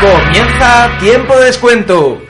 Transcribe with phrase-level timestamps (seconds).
[0.00, 2.22] Comienza tiempo de descuento.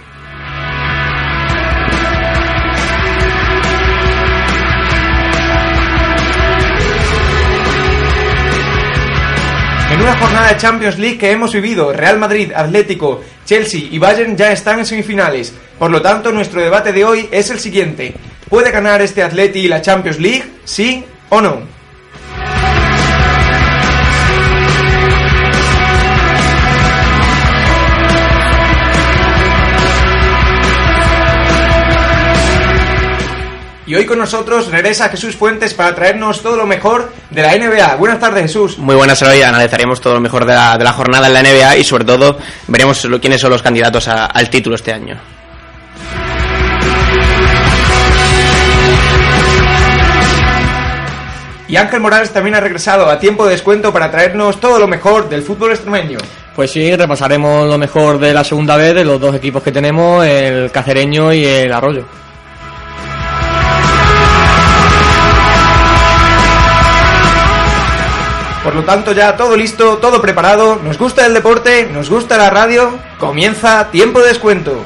[9.93, 14.37] En una jornada de Champions League que hemos vivido, Real Madrid, Atlético, Chelsea y Bayern
[14.37, 15.55] ya están en semifinales.
[15.79, 18.15] Por lo tanto, nuestro debate de hoy es el siguiente.
[18.49, 20.45] ¿Puede ganar este Atleti la Champions League?
[20.65, 21.80] ¿Sí o no?
[33.91, 37.97] Y hoy con nosotros regresa Jesús Fuentes para traernos todo lo mejor de la NBA.
[37.97, 38.79] Buenas tardes, Jesús.
[38.79, 41.77] Muy buenas, hoy analizaremos todo lo mejor de la, de la jornada en la NBA
[41.79, 42.39] y sobre todo
[42.69, 45.21] veremos lo- quiénes son los candidatos a- al título este año.
[51.69, 55.29] Y Ángel Morales también ha regresado a tiempo de descuento para traernos todo lo mejor
[55.29, 56.19] del fútbol extremeño.
[56.57, 60.25] Pues sí, repasaremos lo mejor de la segunda vez de los dos equipos que tenemos,
[60.27, 62.05] el Cacereño y el Arroyo.
[68.63, 70.79] Por lo tanto, ya todo listo, todo preparado.
[70.85, 72.99] Nos gusta el deporte, nos gusta la radio.
[73.19, 74.85] Comienza tiempo de descuento.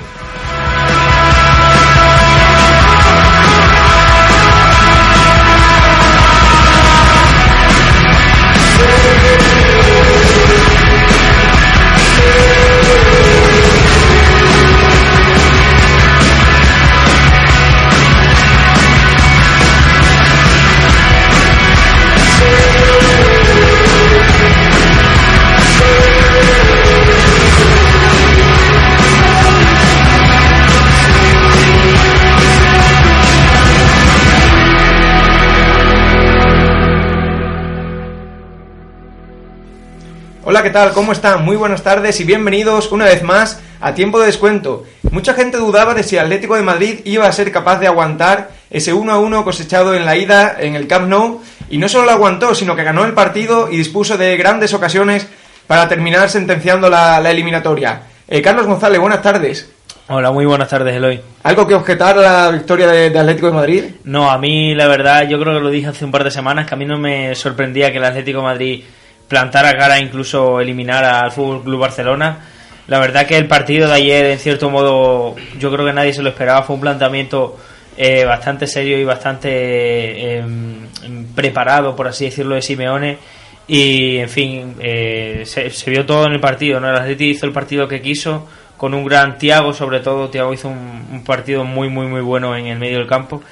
[40.46, 40.92] Hola, ¿qué tal?
[40.92, 41.42] ¿Cómo están?
[41.42, 44.84] Muy buenas tardes y bienvenidos una vez más a Tiempo de Descuento.
[45.10, 48.92] Mucha gente dudaba de si Atlético de Madrid iba a ser capaz de aguantar ese
[48.92, 51.40] 1 a 1 cosechado en la ida en el Camp Nou
[51.70, 55.26] y no solo lo aguantó, sino que ganó el partido y dispuso de grandes ocasiones
[55.66, 58.02] para terminar sentenciando la, la eliminatoria.
[58.28, 59.70] Eh, Carlos González, buenas tardes.
[60.08, 61.22] Hola, muy buenas tardes, Eloy.
[61.42, 63.84] ¿Algo que objetar a la victoria de, de Atlético de Madrid?
[64.04, 66.66] No, a mí la verdad, yo creo que lo dije hace un par de semanas,
[66.66, 68.84] que a mí no me sorprendía que el Atlético de Madrid
[69.28, 72.38] plantara cara, incluso eliminar al Fútbol Club Barcelona.
[72.86, 76.22] La verdad que el partido de ayer, en cierto modo, yo creo que nadie se
[76.22, 76.62] lo esperaba.
[76.62, 77.56] Fue un planteamiento
[77.96, 80.44] eh, bastante serio y bastante eh,
[81.34, 83.18] preparado, por así decirlo, de Simeone.
[83.66, 86.78] Y, en fin, eh, se, vio todo en el partido.
[86.78, 86.90] ¿no?
[86.90, 88.46] El Atlético hizo el partido que quiso,
[88.76, 90.28] con un gran Tiago, sobre todo.
[90.28, 93.42] Tiago hizo un, un partido muy, muy, muy bueno en el medio del campo.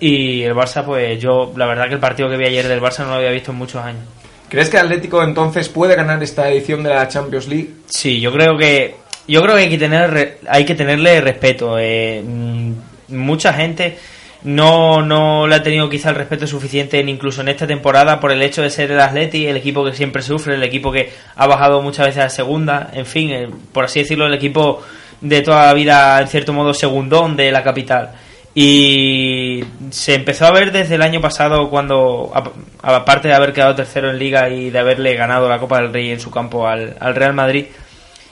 [0.00, 3.04] Y el Barça, pues yo, la verdad que el partido que vi ayer del Barça
[3.04, 4.19] no lo había visto en muchos años.
[4.50, 7.68] ¿Crees que Atlético entonces puede ganar esta edición de la Champions League?
[7.88, 8.96] Sí, yo creo que
[9.28, 11.78] yo creo que hay que tener hay que tenerle respeto.
[11.78, 12.72] eh, mm,
[13.08, 13.96] mucha gente
[14.42, 18.32] no no le ha tenido quizá el respeto suficiente en- incluso en esta temporada por
[18.32, 21.46] el hecho de ser el Atleti, el equipo que siempre sufre, el equipo que ha
[21.46, 24.82] bajado muchas veces a segunda, en fin, eh, por así decirlo, el equipo
[25.20, 28.12] de toda la vida en cierto modo segundón de la capital.
[28.54, 32.52] Y se empezó a ver desde el año pasado cuando, ap-
[32.82, 36.10] aparte de haber quedado tercero en liga y de haberle ganado la Copa del Rey
[36.10, 37.66] en su campo al, al Real Madrid,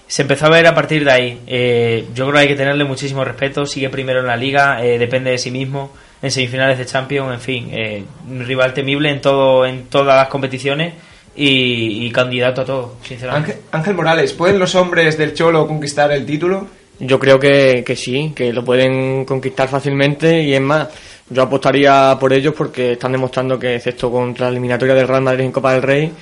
[0.08, 1.40] se empezó a ver a partir de ahí.
[1.46, 3.64] Eh, yo creo que hay que tenerle muchísimo respeto.
[3.66, 5.92] Sigue primero en la liga, eh, depende de sí mismo.
[6.20, 10.26] En semifinales de Champions, en fin, eh, un rival temible en todo en todas las
[10.28, 10.94] competiciones
[11.36, 13.60] y, candidato a todo, sinceramente.
[13.70, 16.66] Ángel Morales, ¿pueden los hombres del Cholo conquistar el título?
[17.00, 20.88] Yo creo que, que sí, que lo pueden conquistar fácilmente y es más,
[21.30, 25.44] yo apostaría por ellos porque están demostrando que, excepto contra la eliminatoria del Real Madrid
[25.44, 26.12] en Copa del Rey,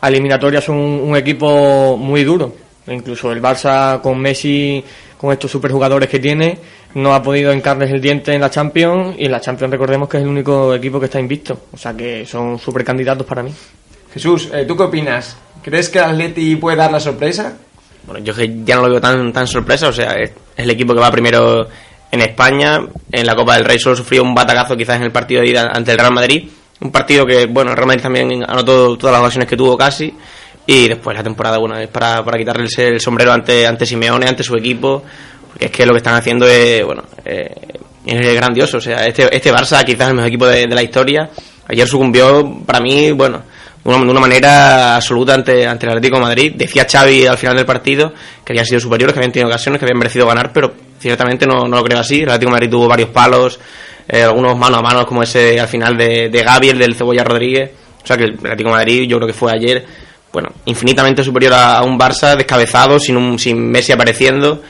[0.00, 2.54] a eliminatoria son un, equipo muy duro.
[2.88, 4.82] Incluso el Barça con Messi,
[5.16, 6.58] con estos superjugadores que tiene,
[6.94, 10.16] no ha podido encarnes el diente en la Champions y en la Champions recordemos que
[10.16, 11.60] es el único equipo que está invicto.
[11.72, 13.52] O sea que son super candidatos para mí.
[14.12, 15.36] Jesús, eh, ¿tú qué opinas?
[15.62, 17.58] ¿Crees que el Atleti puede dar la sorpresa?
[18.08, 18.32] Bueno, yo
[18.64, 21.68] ya no lo veo tan, tan sorpresa, o sea, es, el equipo que va primero
[22.10, 22.80] en España.
[23.12, 25.70] En la Copa del Rey solo sufrió un batacazo quizás en el partido de ida
[25.70, 26.48] ante el Real Madrid.
[26.80, 30.14] Un partido que, bueno, el Real Madrid también anotó todas las ocasiones que tuvo casi.
[30.66, 34.42] Y después la temporada, bueno, es para, para quitarle el sombrero ante, ante Simeone, ante
[34.42, 35.02] su equipo.
[35.48, 37.54] Porque es que lo que están haciendo es, bueno, eh,
[38.06, 38.78] es grandioso.
[38.78, 41.28] O sea, este, este Barça quizás es el mejor equipo de, de la historia.
[41.68, 43.42] Ayer sucumbió, para mí, bueno,
[43.96, 46.52] de una manera absoluta ante, ante el Atlético Madrid.
[46.54, 48.12] Decía Xavi al final del partido
[48.44, 51.66] que habían sido superiores, que habían tenido ocasiones, que habían merecido ganar, pero ciertamente no,
[51.66, 52.20] no lo creo así.
[52.20, 53.58] El Atlético Madrid tuvo varios palos,
[54.06, 57.24] eh, algunos mano a mano, como ese al final de, de Gaby, el del Cebolla
[57.24, 57.70] Rodríguez.
[58.02, 59.84] O sea que el Atlético Madrid, yo creo que fue ayer,
[60.32, 64.62] bueno, infinitamente superior a, un Barça descabezado, sin, un, sin Messi apareciendo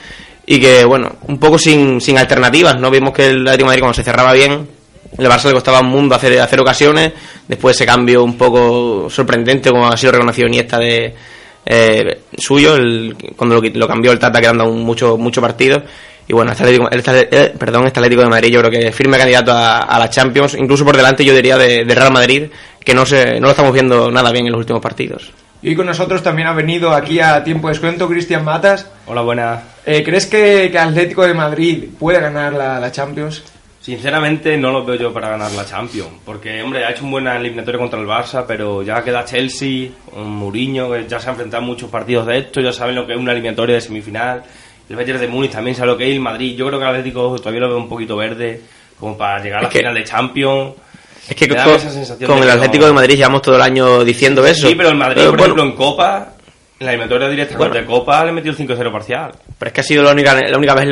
[0.45, 2.79] y que, bueno, un poco sin, sin alternativas.
[2.79, 4.78] No vimos que el Atlético Madrid, cuando se cerraba bien,
[5.19, 7.13] el Barça le costaba un mundo hacer, hacer ocasiones.
[7.47, 11.13] Después ese cambio un poco sorprendente, como ha sido reconocido Iniesta de
[11.65, 15.83] eh, suyo, el, cuando lo, cambió el Tata, quedando mucho, mucho partido.
[16.27, 18.95] Y bueno, este Atlético, este, eh, perdón, este Atlético de Madrid yo creo que es
[18.95, 22.49] firme candidato a, la Champions, incluso por delante yo diría de, Real Madrid,
[22.83, 25.31] que no, se, no lo estamos viendo nada bien en los últimos partidos.
[25.61, 28.87] Y con nosotros también ha venido aquí a tiempo de descuento Cristian Matas.
[29.07, 29.59] Hola, buenas.
[29.85, 33.43] Eh, ¿Crees que, que, Atlético de Madrid puede ganar la, la Champions?
[33.81, 37.27] Sinceramente no lo veo yo para ganar la Champions, porque hombre, ha hecho un buen
[37.27, 41.63] eliminatorio contra el Barça, pero ya queda Chelsea, un Mourinho, que ya se ha enfrentado
[41.63, 44.43] muchos partidos de esto, ya saben lo que es una eliminatoria de semifinal,
[44.89, 46.91] el Bayern de Múnich también sabe lo que es, el Madrid, yo creo que el
[46.91, 48.61] Atlético todavía lo veo un poquito verde,
[48.99, 50.73] como para llegar a la final de Champions.
[51.29, 51.47] Es que
[52.25, 54.67] con, el Atlético de Madrid llevamos todo el año diciendo eso.
[54.67, 56.33] Sí, pero el Madrid, por ejemplo, en Copa
[56.79, 59.31] en la eliminatoria directa bueno, de Copa le metió el 5-0 parcial.
[59.57, 60.91] Pero es que ha sido la única, la única vez en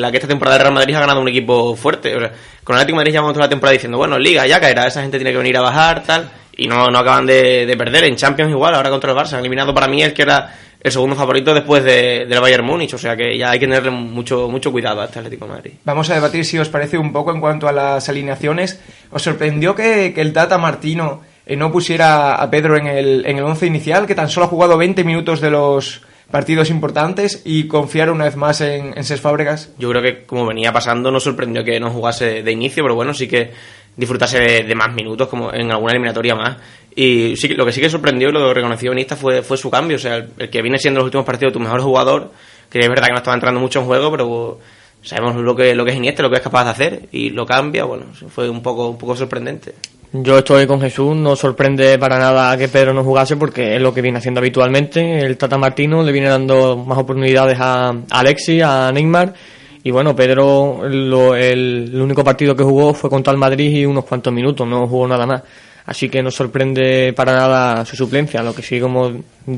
[0.00, 2.12] la, que, esta temporada de Real Madrid ha ganado un equipo fuerte.
[2.12, 5.00] con el Atlético de Madrid llevamos toda la temporada diciendo, bueno, Liga ya caerá, esa
[5.00, 6.30] gente tiene que venir a bajar, tal.
[6.58, 8.04] Y no, no acaban de, perder.
[8.04, 9.34] En Champions igual, ahora contra el Barça.
[9.34, 12.92] Han eliminado para mí el que era el segundo favorito después de, del Bayern Múnich.
[12.94, 15.72] O sea que ya hay que tenerle mucho, mucho cuidado a este Atlético de Madrid.
[15.84, 18.80] Vamos a debatir si os parece un poco en cuanto a las alineaciones.
[19.10, 23.38] ¿Os sorprendió que, que el Tata Martino eh, no pusiera a Pedro en el, en
[23.38, 27.68] el once inicial, que tan solo ha jugado 20 minutos de los partidos importantes y
[27.68, 29.70] confiar una vez más en, en Ses Fábregas?
[29.78, 33.14] Yo creo que como venía pasando no sorprendió que no jugase de inicio, pero bueno,
[33.14, 33.52] sí que
[33.96, 36.56] disfrutase de, más minutos como en alguna eliminatoria más.
[36.94, 39.96] Y sí, lo que sí que sorprendió y lo reconoció Benista fue, fue su cambio,
[39.96, 42.32] o sea, el, que viene siendo en los últimos partidos tu mejor jugador,
[42.70, 44.58] que es verdad que no estaba entrando mucho en juego, pero
[45.02, 47.46] sabemos lo que, lo que es Iniesta, lo que es capaz de hacer y lo
[47.46, 49.74] cambia, bueno, fue un poco, un poco sorprendente.
[50.22, 53.92] Yo estoy con Jesús, no sorprende para nada que Pedro no jugase porque es lo
[53.92, 55.18] que viene haciendo habitualmente.
[55.18, 59.34] El Tata Martino le viene dando más oportunidades a, Alexis, a Neymar.
[59.82, 64.32] Y bueno, Pedro, el, único partido que jugó fue contra el Madrid y unos cuantos
[64.32, 65.42] minutos, no jugó nada más.
[65.84, 68.42] Así que no sorprende para nada su suplencia.
[68.42, 69.12] Lo que sí, como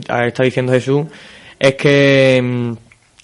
[0.09, 1.07] está diciendo Jesús,
[1.59, 2.73] es que mm,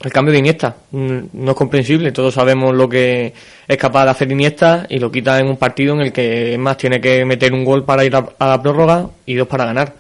[0.03, 2.13] el cambio de Iniesta mm, no es comprensible.
[2.13, 3.33] Todos sabemos lo que
[3.67, 6.77] es capaz de hacer Iniesta y lo quita en un partido en el que más
[6.77, 9.95] tiene que meter un gol para ir a, la prórroga y dos para ganar.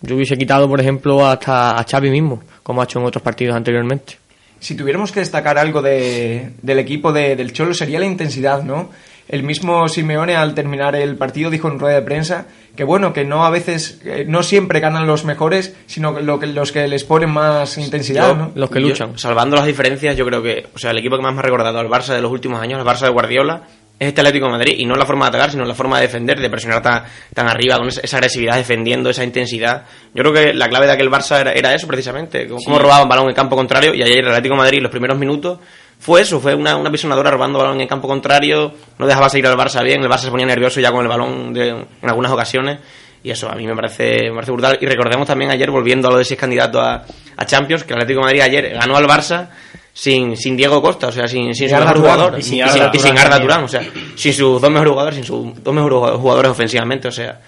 [0.00, 3.56] Yo hubiese quitado, por ejemplo, hasta a Xavi mismo, como ha hecho en otros partidos
[3.56, 4.16] anteriormente.
[4.60, 8.90] Si tuviéramos que destacar algo de, del equipo de, del Cholo sería la intensidad, ¿no?
[9.28, 13.24] El mismo Simeone al terminar el partido dijo en rueda de prensa que bueno, que
[13.24, 17.30] no a veces, no siempre ganan los mejores, sino lo que, los que les ponen
[17.30, 18.52] más intensidad, ¿no?
[18.54, 19.18] Los que luchan.
[19.18, 21.78] salvando las diferencias, yo creo que, o sea, el equipo que más me ha recordado
[21.78, 23.62] al Barça de los últimos años, el Barça de Guardiola,
[23.96, 26.06] es este Atlético de Madrid, y no la forma de atacar, sino la forma de
[26.06, 29.84] defender, de presionar tan, tan arriba, con esa agresividad, defendiendo, esa intensidad.
[30.12, 33.34] Yo creo que la clave de aquel Barça era, eso, precisamente, cómo robaban balón en
[33.34, 35.60] campo contrario, y ayer el Atlético de Madrid, los primeros minutos,
[35.98, 39.46] fue eso, fue una, una pisonadora robando balón en el campo contrario, no dejaba seguir
[39.46, 42.78] al Barça bien, el Barça se ponía nervioso ya con el balón en algunas ocasiones,
[43.22, 44.78] y eso a mí me parece, me parece brutal.
[44.80, 47.04] Y recordemos también ayer, volviendo a lo de si es candidato a,
[47.36, 49.48] a, Champions, que el Atlético de Madrid ayer ganó al Barça
[49.94, 53.64] sin, sin Diego Costa, o sea, sin, sin su mejor jugador, y, sin, Arda Turán,
[53.64, 53.82] o sea,
[54.14, 57.40] sin sus dos mejores jugadores, sin sus dos mejores jugadores ofensivamente, o sea,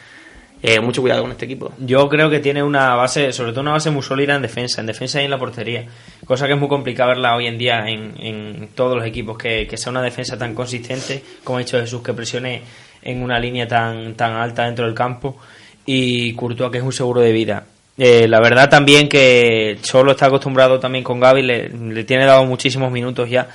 [0.68, 1.73] eh, mucho cuidado con este equipo.
[1.78, 4.88] Yo creo que tiene una base, sobre todo una base muy sólida en defensa, en
[4.88, 5.85] defensa y en la portería.
[6.25, 9.92] Cosa que es muy complicada verla hoy en día en, todos los equipos, que, sea
[9.92, 12.62] una defensa tan consistente, como ha dicho Jesús, que presione
[13.00, 15.37] en una línea tan, tan alta dentro del campo.
[15.85, 17.64] Y Courtois, que es un seguro de vida.
[17.96, 22.90] Eh, la verdad también que Cholo está acostumbrado también con Gaby, le tiene dado muchísimos
[22.90, 23.49] minutos ya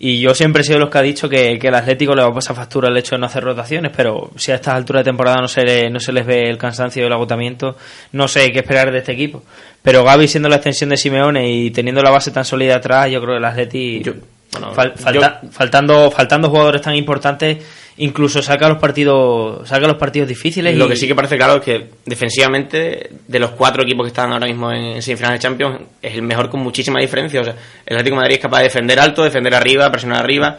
[0.00, 2.34] y yo siempre he sido los que ha dicho que, el Atlético le va a
[2.34, 5.40] pasar factura el hecho de no hacer rotaciones, pero si a estas alturas de temporada
[5.40, 7.76] no se, no se les ve el cansancio y el agotamiento,
[8.12, 9.42] no sé qué esperar de este equipo.
[9.82, 13.20] Pero Gaby siendo la extensión de Simeone y teniendo la base tan sólida atrás, yo
[13.20, 14.12] creo que el Atlético...
[14.52, 17.58] Bueno, Fal- yo- falta- faltando, faltando jugadores tan importantes,
[17.98, 20.76] incluso saca los partidos, saca los partidos difíciles.
[20.76, 24.08] Lo y- que sí que parece claro es que defensivamente, de los cuatro equipos que
[24.08, 27.40] están ahora mismo en semifinales de Champions, es el mejor con muchísima diferencia.
[27.40, 27.54] O sea,
[27.86, 30.58] el Atlético de Madrid es capaz de defender alto, defender arriba, presionar arriba,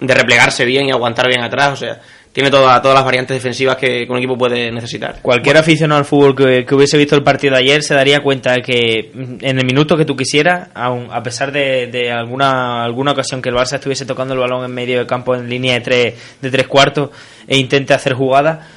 [0.00, 1.72] de replegarse bien y aguantar bien atrás.
[1.72, 2.00] O sea,
[2.32, 5.20] tiene toda- todas las variantes defensivas que, que un equipo puede necesitar.
[5.22, 8.52] Cualquier aficionado al fútbol que, que hubiese visto el partido de ayer se daría cuenta
[8.52, 13.12] de que en el minuto que tú quisieras, aun, a pesar de, de alguna, alguna
[13.12, 15.80] ocasión que el Barça estuviese tocando el balón en medio del campo en línea de
[15.80, 17.10] tres, de tres cuartos
[17.46, 18.68] e intente hacer jugada,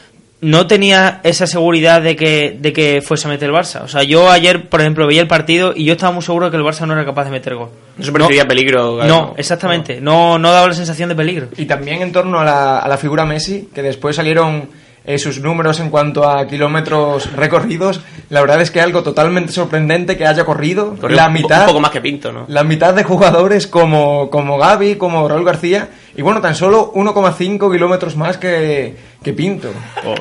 [0.41, 3.83] no tenía esa seguridad de que, de que fuese a meter el Barça.
[3.83, 6.51] O sea, yo ayer, por ejemplo, veía el partido y yo estaba muy seguro de
[6.51, 7.69] que el Barça no era capaz de meter gol.
[7.97, 8.95] No se percibía peligro.
[8.95, 9.07] claro.
[9.07, 10.01] No, exactamente.
[10.01, 11.47] No, no daba la sensación de peligro.
[11.57, 14.69] Y también en torno a la, a la figura Messi, que después salieron
[15.03, 18.01] eh, sus números en cuanto a kilómetros recorridos.
[18.29, 21.79] La verdad es que algo totalmente sorprendente que haya corrido Corrió la mitad, Un poco
[21.79, 22.45] más que Pinto, ¿no?
[22.47, 25.89] la mitad de jugadores como, como Gaby, como Raúl García.
[26.15, 29.69] Y bueno, tan solo 1,5 kilómetros más que, que Pinto.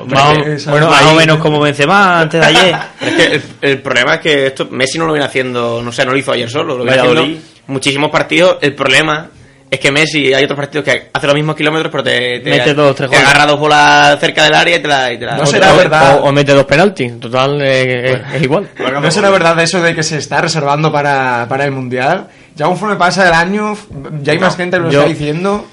[0.07, 2.75] Más o- Es bueno, más o menos como Benzema antes de ayer.
[3.01, 6.05] Es que el, el problema es que esto Messi no lo viene haciendo, no sé,
[6.05, 7.27] no lo hizo ayer solo, lo viene haciendo
[7.67, 8.57] muchísimos partidos.
[8.61, 9.29] El problema
[9.71, 12.73] es que Messi hay otros partidos que hace los mismos kilómetros, pero te, te, Mete
[12.73, 13.29] dos, tres te goles.
[13.29, 15.13] agarra dos bolas cerca del área y te la.
[15.13, 16.19] y te la- No o- será o- verdad.
[16.19, 17.17] O, o mete dos penaltis.
[17.19, 18.67] Total, eh, es- es igual.
[19.01, 22.27] ¿No será verdad eso de que se está reservando para, para el Mundial?
[22.55, 23.77] Ya conforme pasa el año,
[24.21, 25.65] ya hay más gente que lo yo- está diciendo.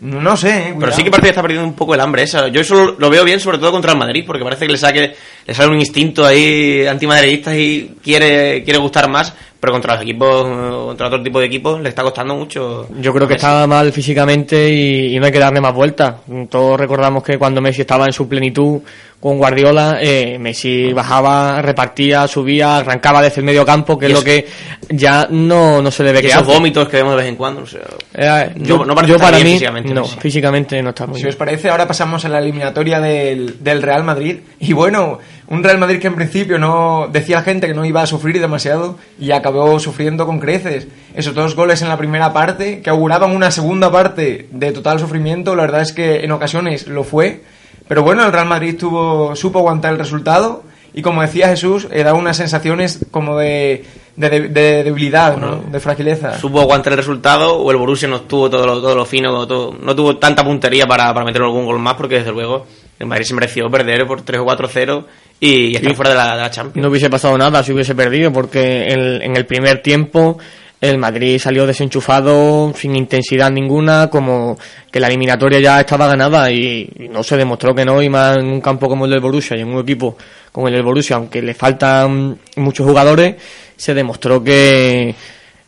[0.00, 2.48] No sé, eh, Pero sí que parece que está perdiendo un poco el hambre esa.
[2.48, 4.78] Yo eso lo, lo veo bien, sobre todo contra el Madrid, porque parece que le
[4.78, 5.14] saque,
[5.46, 9.32] le sale un instinto ahí antimadridista y quiere, quiere gustar más,
[9.64, 10.42] pero contra los equipos,
[10.86, 12.86] contra otro tipo de equipos, le está costando mucho.
[13.00, 13.46] Yo creo que Messi.
[13.46, 16.16] estaba mal físicamente y, y no hay que darle más vueltas.
[16.50, 18.82] Todos recordamos que cuando Messi estaba en su plenitud
[19.20, 24.18] con Guardiola, eh, Messi bajaba, repartía, subía, arrancaba desde el medio campo, que Y es
[24.18, 24.46] lo que
[24.90, 26.52] ya no, no se le ve que esos hace.
[26.52, 27.80] vómitos que vemos de vez en cuando, o sea,
[28.12, 30.16] Eh, yo, No- no parece yo para mí, físicamente no, Messi.
[30.20, 31.30] físicamente no está muy Si bien.
[31.30, 34.40] os parece, ahora pasamos a la eliminatoria del, del Real Madrid.
[34.60, 35.18] Y bueno,
[35.48, 38.40] un Real Madrid que en principio no decía la gente que no iba a sufrir
[38.40, 40.86] demasiado y acabó sufriendo con creces.
[41.14, 45.54] Esos dos goles en la primera parte que auguraban una segunda parte de total sufrimiento,
[45.54, 47.42] la verdad es que en ocasiones lo fue.
[47.88, 50.62] Pero bueno, el Real Madrid tuvo, supo aguantar el resultado
[50.94, 53.84] y como decía Jesús, eh, da unas sensaciones como de,
[54.16, 55.56] de, de- de debilidad, ¿no?
[55.70, 56.38] de fragileza.
[56.38, 59.74] supo aguantar el resultado o el Borussia no estuvo todo lo, todo lo fino, todo-
[59.82, 62.64] no tuvo tanta puntería para, para meter algún gol más porque desde luego
[63.00, 65.04] el Madrid se mereció perder por 3 o 4-0
[65.40, 66.82] y, y fuera de la, de la Champions.
[66.82, 70.38] No hubiese pasado nada si hubiese perdido, porque en, en el primer tiempo
[70.80, 74.58] el Madrid salió desenchufado, sin intensidad ninguna, como
[74.90, 78.36] que la eliminatoria ya estaba ganada y, y no se demostró que no, y más
[78.36, 80.16] en un campo como el del Borussia y en un equipo
[80.52, 83.36] como el del Borussia, aunque le faltan muchos jugadores,
[83.76, 85.14] se demostró que,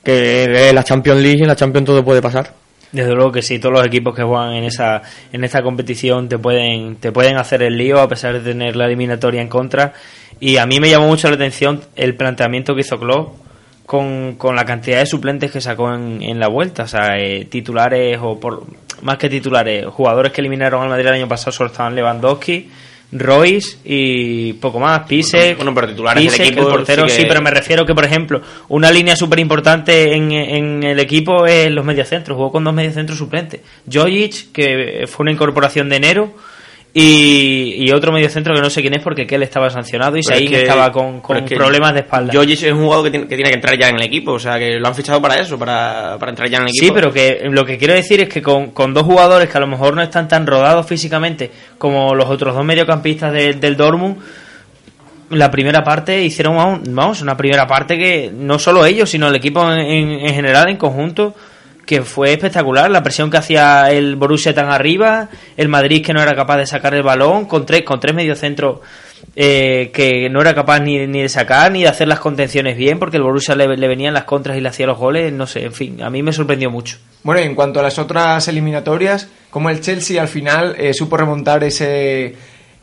[0.05, 2.66] que en la Champions League y en la Champions todo puede pasar.
[2.93, 5.03] Desde luego que sí, todos los equipos que juegan en esa
[5.33, 8.87] en esta competición te pueden te pueden hacer el lío a pesar de tener la
[8.87, 9.93] eliminatoria en contra.
[10.39, 13.37] Y a mí me llamó mucho la atención el planteamiento que hizo Klopp
[13.87, 17.47] con, con la cantidad de suplentes que sacó en, en la vuelta, o sea, eh,
[17.47, 18.65] titulares o por
[19.03, 22.71] más que titulares, jugadores que eliminaron al Madrid el año pasado solo estaban Lewandowski,
[23.13, 27.51] Royce y poco más, Pise, Bueno, pero titulares del equipo el portero, sí pero me
[27.51, 32.37] refiero que, por ejemplo, una línea súper importante en, en el equipo es los mediocentros.
[32.37, 33.61] Jugó con dos mediocentros suplentes.
[33.91, 36.35] Jojic, que fue una incorporación de enero,
[36.99, 40.35] y, y otro mediocentro que no sé quién es porque él estaba sancionado y Pero
[40.35, 42.33] es Saín que- estaba con, con pero es que problemas de espalda.
[42.33, 44.39] Jojic es un jugador que tiene, que tiene que entrar ya en el equipo, o
[44.39, 46.87] sea, que lo han fichado para eso, para, para entrar ya en el equipo.
[46.87, 49.61] Sí, pero que lo que quiero decir es que con, con dos jugadores que a
[49.61, 54.17] lo mejor no están tan rodados físicamente como los otros dos mediocampistas de- del Dortmund,
[55.31, 59.35] la primera parte hicieron, vamos, vamos, una primera parte que no solo ellos, sino el
[59.35, 61.35] equipo en, en- en general, en conjunto,
[61.87, 62.91] que fue espectacular.
[62.91, 66.67] La presión que hacía el Borussia tan arriba, el Madrid que no era capaz de
[66.67, 68.81] sacar el balón, con tres, con tres mediocentros
[69.37, 72.99] eh, que no era capaz ni, ni de sacar ni de hacer las contenciones bien,
[72.99, 75.65] porque el Borussia le, le venían las contras y le hacía los goles, no sé,
[75.65, 76.99] en fin, a mí me sorprendió mucho.
[77.23, 81.17] Bueno, y en cuanto a las otras eliminatorias, como el Chelsea al final eh, supo
[81.17, 82.35] remontar ese,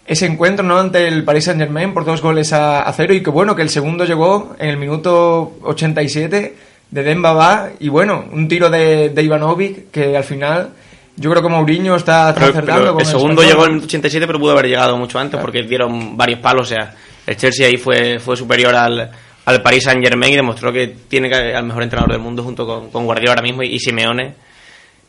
[0.08, 0.80] ese encuentro ¿no?
[0.80, 3.62] ante el Paris Saint Germain por dos goles a, a cero y que bueno, que
[3.62, 9.24] el segundo llegó en el minuto 87 de Dembaba y bueno, un tiro de, de
[9.24, 10.70] Ivanovic que al final
[11.16, 14.28] yo creo que Mourinho está Pero- acertando pero con el segundo llegó en el 87,
[14.28, 16.68] pero pudo haber llegado mucho antes porque dieron varios palos.
[16.68, 16.94] O sea,
[17.26, 19.10] el Chelsea ahí fue, fue superior al,
[19.46, 22.66] al Paris Saint Germain y demostró que tiene que- al mejor entrenador del mundo junto
[22.68, 24.36] con, con Guardiola ahora mismo y, y Simeone.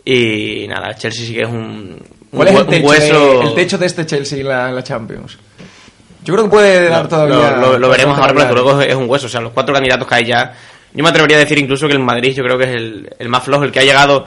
[0.05, 1.99] Y nada, el Chelsea sí que es un,
[2.31, 3.43] ¿Cuál es el techo, hueso.
[3.43, 5.38] el techo de este Chelsea en la, la Champions?
[6.23, 7.53] Yo creo que puede dar todavía...
[7.57, 9.26] Lo, lo- lo veremos ahora, pero luego es un hueso.
[9.26, 10.53] O sea, los cuatro candidatos que hay ya,
[10.95, 12.71] Yo me atrevería a decir incluso que el Madrid yo creo que es
[13.19, 14.27] el, más flojo, el que ha llegado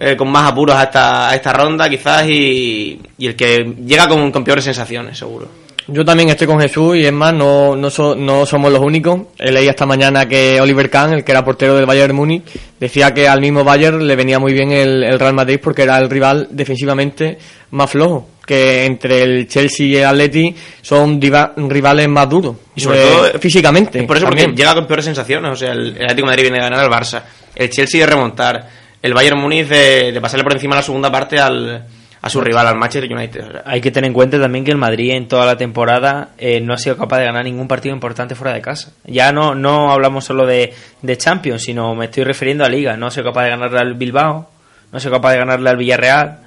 [0.00, 4.44] eh, con más apuros a esta, a esta ronda quizás y, el que llega con
[4.44, 5.65] peores sensaciones, seguro.
[5.88, 9.20] Yo también estoy con Jesús y es más, no, no, so- no somos los únicos.
[9.38, 12.42] He leído esta mañana que Oliver Kahn, el que era portero del Bayern Múnich,
[12.80, 15.96] decía que al mismo Bayern le venía muy bien el, el Real Madrid porque era
[15.98, 17.38] el rival defensivamente
[17.70, 18.28] más flojo.
[18.44, 22.56] Que entre el Chelsea y el Atleti son diva- rivales más duros.
[22.74, 24.00] Y sobre Eh, todo físicamente.
[24.00, 24.48] Es por eso, también.
[24.50, 25.52] porque llega con peores sensaciones.
[25.52, 27.22] O sea, el, el Atlético de Madrid viene a ganar al Barça,
[27.54, 28.68] el Chelsea de remontar,
[29.02, 31.84] el Bayern Múnich de, de pasarle por encima en la segunda parte al,
[32.22, 33.44] a su rival, al Manchester United.
[33.48, 36.30] O sea, Hay que tener en cuenta también que el Madrid en toda la temporada
[36.38, 38.90] eh, no ha sido capaz de ganar ningún partido importante fuera de casa.
[39.04, 42.96] Ya no, no hablamos solo de, de Champions, sino me estoy refiriendo a Liga.
[42.96, 44.50] No ha sido capaz de ganarle al Bilbao,
[44.90, 46.38] no ha sido capaz de ganarle al Villarreal,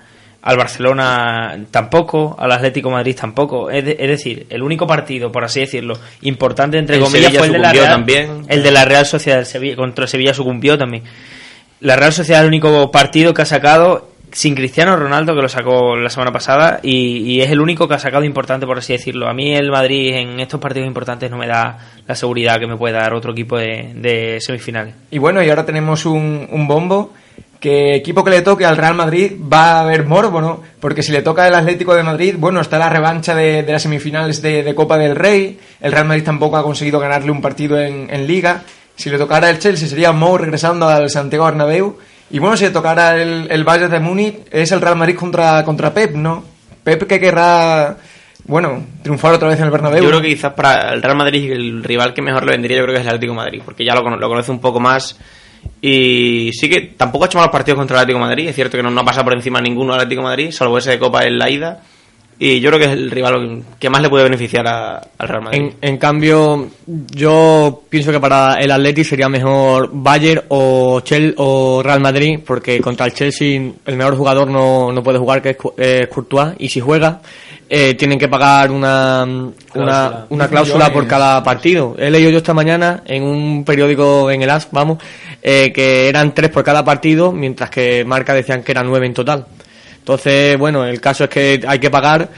[0.42, 3.70] al Barcelona tampoco, al Atlético Madrid tampoco.
[3.70, 7.40] Es, de- es decir, el único partido, por así decirlo, importante entre El comillas Sevilla
[7.40, 8.46] fue el de la Real, también.
[8.48, 11.04] el de la Real Sociedad del Sevilla, contra el Sevilla sucumbió también.
[11.82, 15.50] La Real Sociedad es el único partido que ha sacado sin Cristiano Ronaldo, que lo
[15.50, 19.28] sacó la semana pasada, y, es el único que ha sacado importante, por así decirlo.
[19.28, 22.78] A mí el Madrid en estos partidos importantes no me da la seguridad que me
[22.78, 24.96] puede dar otro equipo de, de semifinales.
[25.12, 27.14] Y bueno, y ahora tenemos un, bombo
[27.60, 30.62] que equipo que le toque al Real Madrid va a haber morbo, ¿no?
[30.80, 34.42] Porque si le toca el Atlético de Madrid, bueno, está la revancha de, las semifinales
[34.42, 38.28] de, Copa del Rey, el Real Madrid tampoco ha conseguido ganarle un partido en, en
[38.28, 38.64] Liga,
[39.00, 41.98] si le tocara el Chelsea sería Mou regresando al Santiago Bernabéu,
[42.30, 45.94] y bueno, si tocara el, el Bayern de Múnich es el Real Madrid contra, contra
[45.94, 46.44] Pep, ¿no?
[46.84, 47.98] Pep que querrá,
[48.46, 50.04] bueno, triunfar otra vez en el Bernabéu.
[50.04, 52.84] Yo creo que quizás para el Real Madrid el rival que mejor le vendría yo
[52.84, 55.20] creo que es el Atlético de Madrid, porque ya lo, lo conoce un poco más
[55.82, 58.78] y sí que tampoco ha hecho malos partidos contra el Atlético de Madrid, es cierto
[58.78, 61.00] que no, no ha pasado por encima ninguno al Atlético de Madrid, salvo ese de
[61.00, 61.82] Copa en la ida
[62.42, 65.42] y yo creo que es el rival que más le puede beneficiar a- al Real
[65.44, 65.60] Madrid.
[65.62, 71.82] En, en cambio, yo pienso que para el Atleti sería mejor Bayern o, Chel o
[71.84, 75.58] Real Madrid, porque contra el Chelsea el mejor jugador no, no puede jugar, que es,
[75.78, 77.22] eh, Courtois, y si juega,
[77.70, 79.24] eh, tienen que pagar una,
[79.76, 81.96] una, una cláusula por cada partido.
[82.00, 84.98] He leído yo esta mañana en un periódico en el AS, vamos,
[85.42, 89.14] eh, que eran tres por cada partido, mientras que Marca decían que eran nueve en
[89.14, 89.46] total.
[90.10, 92.30] Entonces, bueno, el caso es que hay que pagar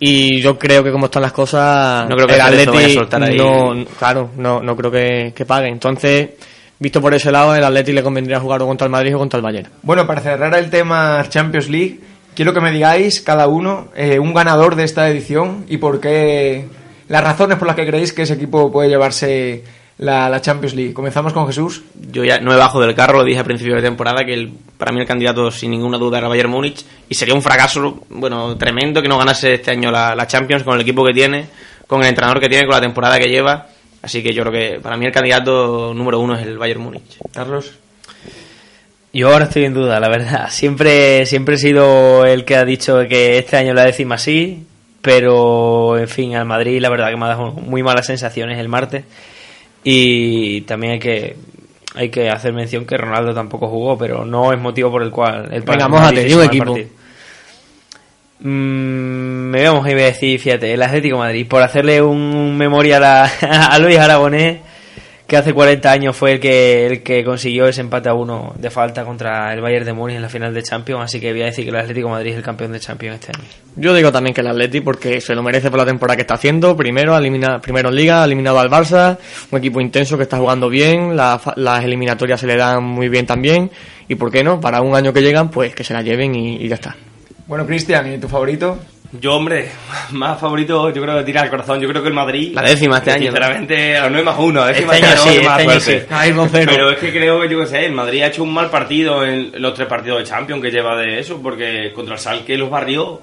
[0.00, 2.94] y yo creo que como están las cosas, No creo que el vaya a Atleti
[2.94, 3.36] soltar ahí.
[3.36, 5.68] no, claro, no, no creo que, que pague.
[5.68, 6.30] Entonces,
[6.78, 9.36] visto por ese lado, el Atleti le convendría jugar o contra el Madrid o contra
[9.36, 9.68] el Bayern.
[9.82, 12.00] Bueno, para cerrar el tema Champions League,
[12.34, 16.64] quiero que me digáis cada uno eh, un ganador de esta edición y por qué
[17.08, 19.64] las razones por las que creéis que ese equipo puede llevarse
[19.98, 20.92] la, la Champions League.
[20.94, 21.82] Comenzamos con Jesús.
[22.10, 24.52] Yo ya no me bajo del carro, lo dije al principio de temporada, que el-
[24.78, 28.56] para mí el candidato sin ninguna duda era Bayern Múnich y sería un fracaso, bueno,
[28.56, 31.46] tremendo que no ganase este año la, la Champions con el equipo que tiene,
[31.86, 33.66] con el entrenador que tiene, con la temporada que lleva.
[34.00, 37.18] Así que yo creo que para mí el candidato número uno es el Bayern Múnich.
[37.34, 37.72] Carlos.
[39.12, 40.48] Yo ahora estoy en duda, la verdad.
[40.50, 44.64] Siempre, siempre he sido el que ha dicho que este año la décima sí,
[45.02, 48.68] pero en fin, al Madrid la verdad que me ha dado muy malas sensaciones el
[48.68, 49.04] martes.
[49.84, 51.36] Y también hay que
[51.94, 55.48] hay que hacer mención que Ronaldo tampoco jugó, pero no es motivo por el cual
[55.52, 56.76] el Venga, mójate, un equipo.
[58.40, 63.24] Mm, me vamos a decir, fíjate, el Atlético de Madrid, por hacerle un memorial a,
[63.72, 64.58] a Luis Aragonés,
[65.28, 68.70] que hace 40 años fue el que, el que consiguió ese empate a uno de
[68.70, 71.44] falta contra el Bayern de Múnich en la final de Champions, así que voy a
[71.44, 73.46] decir que el Atlético de Madrid es el campeón de Champions este año.
[73.76, 76.32] Yo digo también que el Atleti porque se lo merece por la temporada que está
[76.32, 76.74] haciendo.
[76.74, 79.18] Primero, elimina, primero en Liga, ha eliminado al Barça,
[79.50, 83.26] un equipo intenso que está jugando bien, la las eliminatorias se le dan muy bien
[83.26, 83.70] también.
[84.08, 86.56] Y por qué no, para un año que llegan, pues que se la lleven y,
[86.56, 86.96] y ya está.
[87.46, 88.78] Bueno, Cristian, ¿y tu favorito?
[89.12, 89.70] Yo, hombre,
[90.10, 91.80] más favorito, yo creo que tira al corazón.
[91.80, 92.52] Yo creo que el Madrid.
[92.54, 93.22] La décima este año.
[93.32, 94.66] Sinceramente, a 9 más 1.
[94.66, 96.06] Décima Este año este sí, no, más este año sí.
[96.10, 96.34] Ay.
[96.66, 99.24] Pero es que creo que, yo qué sé, el Madrid ha hecho un mal partido
[99.24, 102.68] en los tres partidos de Champions que lleva de eso, porque contra el Salque los
[102.70, 103.20] barrió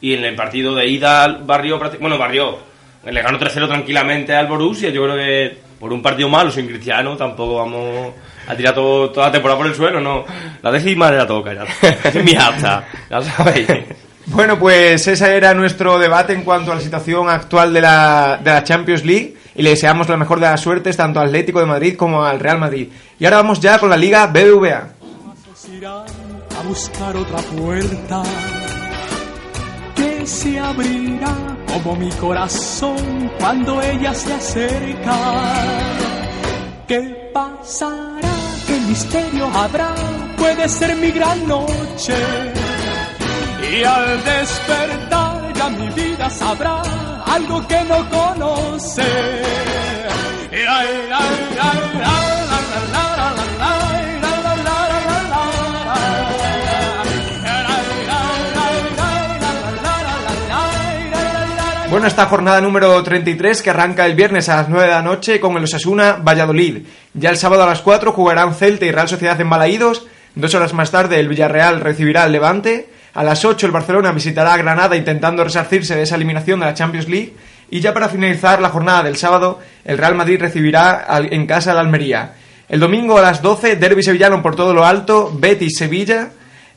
[0.00, 2.58] y en el partido de ida barrió, bueno, barrió,
[3.04, 4.90] le ganó 3-0 tranquilamente al Borussia.
[4.90, 8.12] Yo creo que por un partido malo, sin Cristiano, tampoco vamos
[8.46, 10.24] a tirar todo- toda la temporada por el suelo, no.
[10.62, 11.64] La décima la toca ya.
[12.04, 13.66] Es mi alta, ya sabéis.
[14.26, 18.50] Bueno, pues ese era nuestro debate en cuanto a la situación actual de la, de
[18.50, 21.66] la Champions League y le deseamos la mejor de las suertes tanto al Atlético de
[21.66, 22.88] Madrid como al Real Madrid.
[23.18, 24.88] Y ahora vamos ya con la Liga BBVA.
[26.58, 28.22] a buscar otra puerta
[29.94, 34.96] que se abrirá como mi corazón cuando ella se.
[36.88, 38.28] ¿Qué pasará?
[38.66, 39.94] ¿Qué misterio habrá?
[40.36, 42.14] Puede ser mi gran noche.
[43.72, 46.82] Y al despertar ya mi vida sabrá
[47.26, 49.02] algo que no conoce.
[61.88, 65.40] Bueno, esta jornada número 33 que arranca el viernes a las 9 de la noche
[65.40, 66.84] con el Osasuna Valladolid.
[67.14, 70.06] Ya el sábado a las 4 jugarán Celta y Real Sociedad en Balaídos.
[70.34, 72.88] Dos horas más tarde el Villarreal recibirá al Levante.
[73.16, 76.74] A las 8 el Barcelona visitará a Granada intentando resarcirse de esa eliminación de la
[76.74, 77.32] Champions League.
[77.70, 81.78] Y ya para finalizar la jornada del sábado, el Real Madrid recibirá en casa al
[81.78, 82.34] Almería.
[82.68, 86.28] El domingo a las 12, Derby Sevillano por todo lo alto, Betis Sevilla.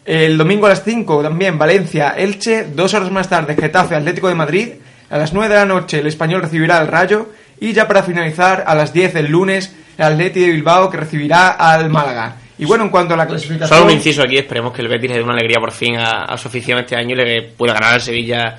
[0.05, 2.67] El domingo a las 5 también Valencia Elche.
[2.73, 4.69] Dos horas más tarde Getafe Atlético de Madrid.
[5.09, 7.31] A las 9 de la noche el español recibirá al Rayo.
[7.59, 11.49] Y ya para finalizar, a las 10 el lunes, el Atleti de Bilbao que recibirá
[11.49, 12.37] al Málaga.
[12.59, 13.69] Y bueno, en cuanto a la clasificación.
[13.69, 16.25] Solo un inciso aquí, esperemos que el Betis le dé una alegría por fin a,
[16.25, 18.57] a su afición este año y le pueda ganar al Sevilla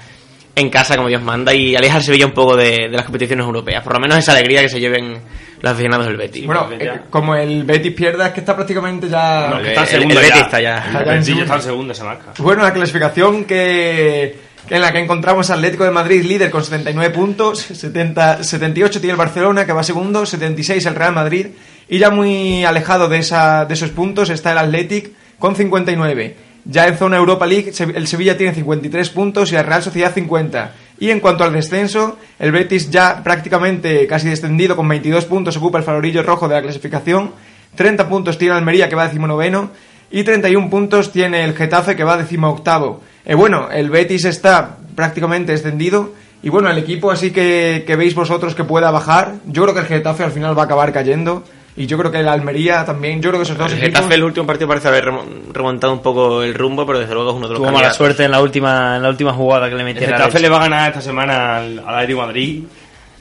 [0.57, 3.45] en casa como Dios manda y alejar al Sevilla un poco de, de las competiciones
[3.45, 3.85] europeas.
[3.85, 5.19] Por lo menos esa alegría que se lleven
[5.61, 6.47] los aficionados del Betis.
[6.47, 9.49] Bueno, eh, como el Betis pierda, es que está prácticamente ya.
[9.51, 10.41] No, el- que está en el- el Betis ya.
[10.41, 10.77] está ya.
[10.79, 12.25] El Está ya en está en segunda, se marca.
[12.39, 17.11] Bueno, la clasificación que, que en la que encontramos Atlético de Madrid líder con 79
[17.15, 21.47] puntos, 70, 78 tiene el Barcelona que va segundo, 76 el Real Madrid
[21.91, 26.37] y ya muy alejado de, esa, de esos puntos está el Athletic con 59.
[26.65, 30.73] Ya en zona Europa League el Sevilla tiene 53 puntos y el Real Sociedad 50.
[31.01, 35.79] Y en cuanto al descenso, el Betis ya prácticamente casi descendido con 22 puntos ocupa
[35.79, 37.33] el farolillo rojo de la clasificación,
[37.75, 39.71] 30 puntos tiene Almería que va decimonoveno
[40.13, 43.01] y 31 puntos tiene el Getafe que va decimoctavo.
[43.25, 48.15] Eh, bueno, el Betis está prácticamente descendido y bueno, el equipo así que, que veis
[48.15, 51.43] vosotros que pueda bajar, yo creo que el Getafe al final va a acabar cayendo
[51.77, 53.99] y yo creo que el Almería también, yo creo que esos dos El equipos...
[54.01, 57.31] Getafe el último partido parece haber remo- remontado un poco el rumbo, pero desde luego
[57.31, 59.75] es uno de los Tuvo mala suerte en la última, en la última jugada que
[59.77, 60.17] le El metieron.
[60.19, 62.65] Getafe le va a ganar esta semana al, al Atlético Madrid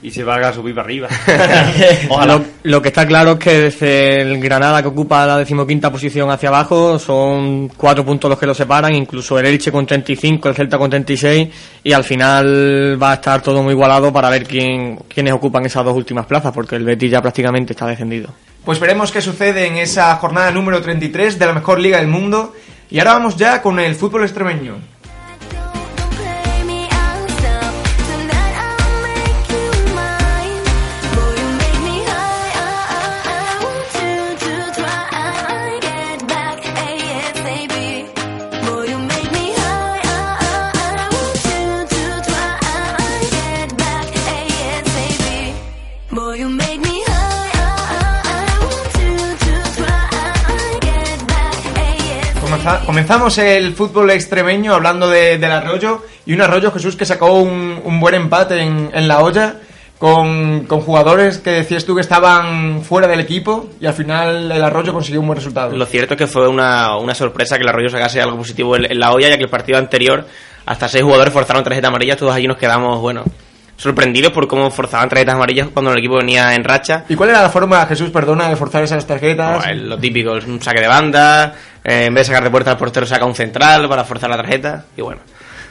[0.02, 1.08] y se va a subir para arriba.
[2.26, 6.30] Lo, lo que está claro es que desde el Granada que ocupa la decimoquinta posición
[6.30, 10.56] hacia abajo son cuatro puntos los que lo separan, incluso el Elche con 35, el
[10.56, 11.50] Celta con 36
[11.84, 15.84] y al final va a estar todo muy igualado para ver quién quiénes ocupan esas
[15.84, 18.30] dos últimas plazas porque el Betis ya prácticamente está descendido.
[18.64, 22.54] Pues veremos qué sucede en esa jornada número 33 de la mejor liga del mundo.
[22.92, 24.78] Y ahora vamos ya con el fútbol extremeño.
[52.86, 56.04] Comenzamos el fútbol extremeño hablando de- del Arroyo.
[56.26, 59.56] Y un Arroyo, Jesús, que sacó un, un buen empate en, en la olla.
[60.00, 63.68] Con, con jugadores que decías tú que estaban fuera del equipo.
[63.82, 65.76] Y al final el Arroyo consiguió un buen resultado.
[65.76, 68.90] Lo cierto es que fue una, una sorpresa que el Arroyo sacase algo positivo en,
[68.90, 70.26] en la olla, ya que el partido anterior
[70.66, 73.24] hasta seis jugadores forzaron tarjetas amarillas, todos allí nos quedamos, bueno,
[73.80, 77.06] sorprendidos por cómo forzaban tarjetas amarillas cuando el equipo venía en racha.
[77.08, 79.66] ¿Y cuál era la forma, Jesús, perdona, de forzar esas tarjetas?
[79.66, 82.52] No, el- lo típico, es un saque de banda, eh, en vez de sacar de
[82.52, 85.22] puerta al portero saca un central para forzar la tarjeta, y bueno.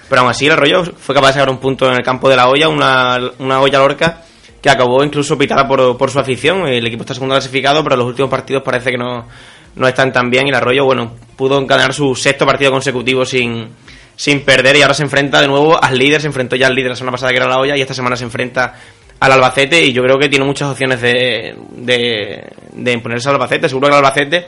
[0.08, 2.36] Pero aún así el Arroyo fue capaz de sacar un punto en el campo de
[2.36, 4.22] la olla, una, una olla lorca
[4.62, 6.66] que acabó incluso pitada por, por su afición.
[6.66, 9.28] El equipo está segundo clasificado, pero los últimos partidos parece que no,
[9.76, 13.68] no están tan bien y el Arroyo, bueno, pudo ganar su sexto partido consecutivo sin,
[14.18, 16.90] sin perder y ahora se enfrenta de nuevo al líder, se enfrentó ya al líder
[16.90, 18.74] la semana pasada que era la olla y esta semana se enfrenta
[19.20, 23.68] al Albacete y yo creo que tiene muchas opciones de, de, de imponerse al Albacete,
[23.68, 24.38] seguro que el Albacete,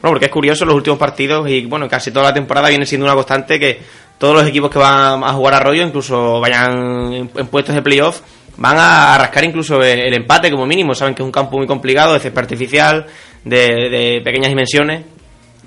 [0.00, 3.04] bueno, porque es curioso los últimos partidos y bueno, casi toda la temporada viene siendo
[3.04, 3.80] una constante que
[4.16, 8.20] todos los equipos que van a jugar a Arroyo, incluso vayan en, puestos de playoff,
[8.58, 11.66] van a rascar incluso el, el empate como mínimo, saben que es un campo muy
[11.66, 13.06] complicado, de césped artificial,
[13.42, 15.15] de, de pequeñas dimensiones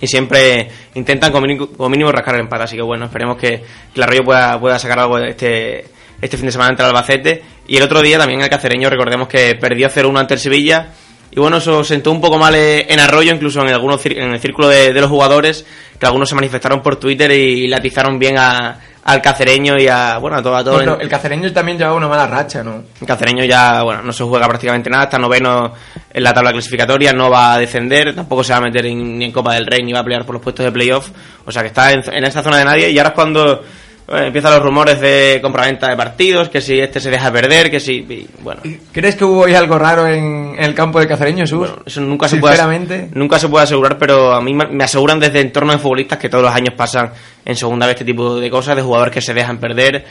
[0.01, 2.63] y siempre intentan como mínimo, como mínimo rascar el empate.
[2.63, 3.63] Así que bueno, esperemos que,
[3.95, 5.85] el Arroyo pueda, pueda sacar algo este,
[6.21, 7.43] este fin de semana ante el Albacete.
[7.67, 10.88] Y el otro día también el Cacereño, recordemos que perdió 0-1 ante el Sevilla.
[11.31, 14.39] Y bueno, eso sentó un poco mal eh, en Arroyo, incluso en algunos en el
[14.39, 15.65] círculo de, de los jugadores,
[15.99, 20.38] que algunos se manifestaron por Twitter y latizaron bien a, al Cacereño y a, bueno,
[20.38, 22.83] a todo, a todo Bueno, el- cacereño también llevaba una mala racha, ¿no?
[22.99, 25.73] el Cacereño ya, bueno, no se juega prácticamente nada, está noveno
[26.13, 29.25] en la tabla clasificatoria, no va a descender, tampoco se va a meter en- ni
[29.25, 31.09] en Copa del Rey, ni va a pelear por los puestos de playoff,
[31.45, 33.63] o sea que está en, en esa zona de nadie y ahora es cuando
[34.11, 37.79] eh, empiezan los rumores de compraventa de partidos, que si este se deja perder, que
[37.79, 41.43] si, y, bueno, ¿Crees que hubo ahí algo raro en, en el campo del cacereño,
[41.43, 41.59] Jesús?
[41.59, 43.09] bueno, eso nunca se puede Sinceramente.
[43.13, 46.29] nunca se puede asegurar, pero a mí me me aseguran desde entornos de futbolistas que
[46.29, 47.11] todos los años pasan
[47.45, 50.05] en segunda vez este tipo de cosas, de jugadores que se dejan perder,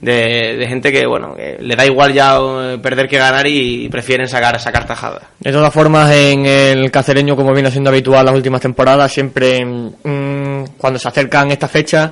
[0.00, 3.88] de, de gente que bueno, que le da igual ya eh, perder que ganar y
[3.88, 5.22] prefieren sacar sacar tajadas.
[5.40, 10.64] De todas formas, en el cacereño, como viene siendo habitual las últimas temporadas, siempre mm,
[10.76, 12.10] cuando se acercan estas fechas,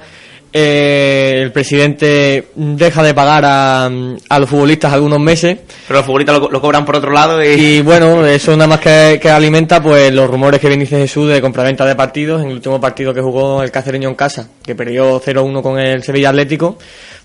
[0.52, 6.38] eh, el presidente deja de pagar a, a los futbolistas algunos meses Pero los futbolistas
[6.38, 7.46] lo, lo cobran por otro lado y...
[7.46, 11.40] y bueno, eso nada más que, que alimenta pues los rumores que dice Jesús de
[11.40, 12.42] compraventa de partidos.
[12.42, 16.02] En el último partido que jugó el Cacereño en casa, que perdió 0-1 con el
[16.02, 16.76] Sevilla Atlético,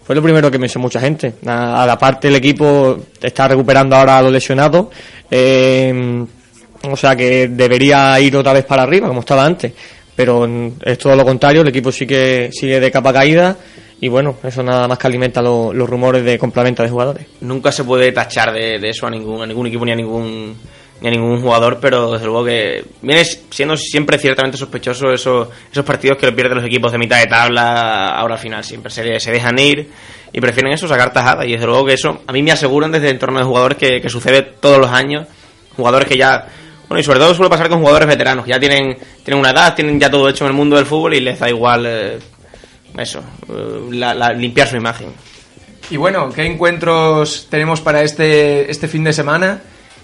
[0.04, 1.34] fue lo primero que pensó mucha gente.
[1.46, 4.88] A, a la parte el equipo está recuperando ahora a los lesionados.
[5.30, 6.26] eh,
[6.84, 9.74] o sea que debería ir otra vez para arriba, como estaba antes.
[10.18, 10.46] Pero
[10.84, 13.56] es todo lo contrario, el equipo sigue, sigue de capa caída.
[14.02, 17.26] Y bueno, eso nada más que alimenta lo- los rumores de compraventa de jugadores.
[17.42, 20.56] nunca se puede tachar de, de eso a ningún, a ningún equipo ni a ningún
[21.00, 25.86] ni a ningún jugador, pero desde luego que viene siendo siempre ciertamente sospechoso eso, esos
[25.86, 29.32] partidos que pierden los equipos de mitad de tabla ahora al final, siempre se, se
[29.32, 29.88] dejan ir
[30.34, 33.10] y prefieren eso, sacar tajada y desde luego que eso a mí me aseguran desde
[33.10, 35.28] el entorno de jugadores que, que sucede todos los años,
[35.76, 36.48] jugadores que ya
[36.88, 39.76] bueno, y sobre todo suele pasar con jugadores veteranos, que ya tienen, tienen una edad,
[39.76, 42.20] tienen ya todo hecho en el mundo del fútbol y les da igual eh,
[42.98, 43.20] eso,
[43.50, 45.10] eh, la- la- limpiar su imagen.
[45.90, 49.62] Y bueno, ¿qué encuentros tenemos para este, este fin de semana?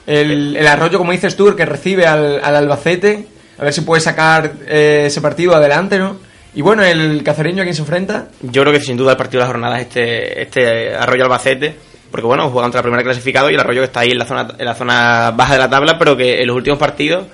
[0.08, 3.26] El, el Arroyo, como dices tú, el que recibe al, al Albacete.
[3.58, 6.18] A ver si puede sacar eh, ese partido adelante, ¿no?
[6.56, 8.28] Y bueno, el Cacereño, ¿a quién se enfrenta?
[8.42, 11.76] Yo creo que sin duda el partido de la jornada es este, este Arroyo Albacete,
[12.14, 14.26] porque bueno, juega contra el primer clasificado y el Arroyo que está ahí en la
[14.26, 17.26] zona, en la zona baja de la tabla, pero que en los últimos partidos,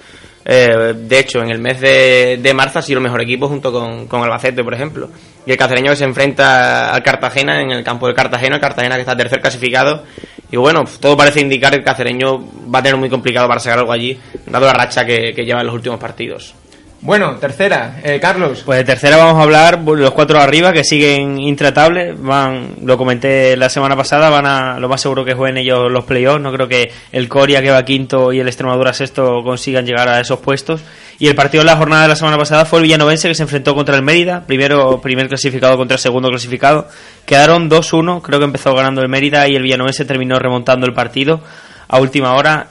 [0.46, 3.74] eh, de hecho, en el mes de, de marzo ha sido el mejor equipo junto
[3.74, 5.10] con, con Albacete, por ejemplo.
[5.46, 8.96] Y el cacereño que se enfrenta al Cartagena en el campo del Cartagena, el Cartagena
[8.96, 10.06] que está tercer clasificado.
[10.50, 12.40] Y bueno, todo parece indicar que el cacereño
[12.74, 15.60] va a tener muy complicado para sacar algo allí, dado la racha que, que lleva
[15.60, 16.56] en los últimos partidos.
[17.02, 18.64] Bueno, tercera, eh, Carlos.
[18.66, 22.20] Pues de tercera vamos a hablar los cuatro arriba que siguen intratables.
[22.20, 26.04] Van, lo comenté la semana pasada, van a lo más seguro que jueguen ellos los
[26.04, 26.42] playoffs.
[26.42, 30.20] No creo que el Coria que va quinto y el Extremadura sexto consigan llegar a
[30.20, 30.82] esos puestos.
[31.20, 33.44] Y el partido de la jornada de la semana pasada fue el Villanovense que se
[33.44, 36.90] enfrentó contra el Mérida, primero primer clasificado contra el segundo clasificado.
[37.26, 41.42] Quedaron 2-1, creo que empezó ganando el Mérida y el Villanovense terminó remontando el partido
[41.88, 42.68] a última hora.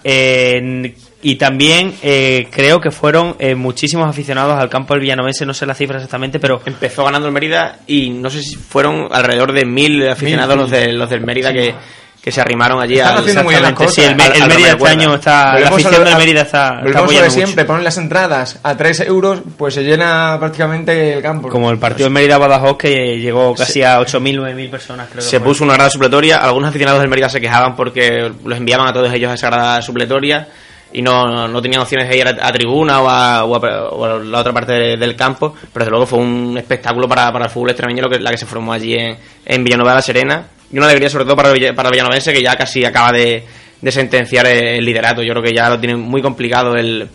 [1.20, 5.66] Y también eh, creo que fueron eh, muchísimos aficionados al campo del Villanovense, no sé
[5.66, 9.64] la cifra exactamente, pero Empezó ganando el Mérida y no sé si fueron alrededor de
[9.64, 11.74] mil aficionados Mil, los, de, los del Mérida que,
[12.22, 14.32] que se arrimaron allí Están al, haciendo muy bien las exactamente, cosas.
[14.32, 17.54] sí, el, al Mérida este año está, la afición del Mérida está, está apoyando siempre,
[17.56, 17.66] mucho.
[17.66, 21.48] ponen las entradas a 3 euros, pues se llena prácticamente el campo.
[21.48, 25.40] Como el partido del Mérida Badajoz que llegó casi a 8.000, 9.000 personas, creo Se
[25.40, 26.36] puso una grada supletoria.
[26.36, 29.82] Algunos aficionados del Mérida se quejaban porque los enviaban a todos ellos a esa grada
[29.82, 30.46] supletoria
[30.92, 34.38] y no, no tenían opciones de ir a, a tribuna o a, o a- la
[34.38, 35.54] otra parte de- del campo.
[35.72, 38.46] Pero desde luego fue un espectáculo para, para el fútbol extremeño que, la que se
[38.46, 40.46] formó allí en, en Villanueva de la Serena.
[40.72, 43.44] Y una alegría sobre todo para, para Villanovense que ya casi acaba de,
[43.80, 45.22] de sentenciar el liderato.
[45.22, 47.08] Yo creo que ya lo tiene muy complicado el,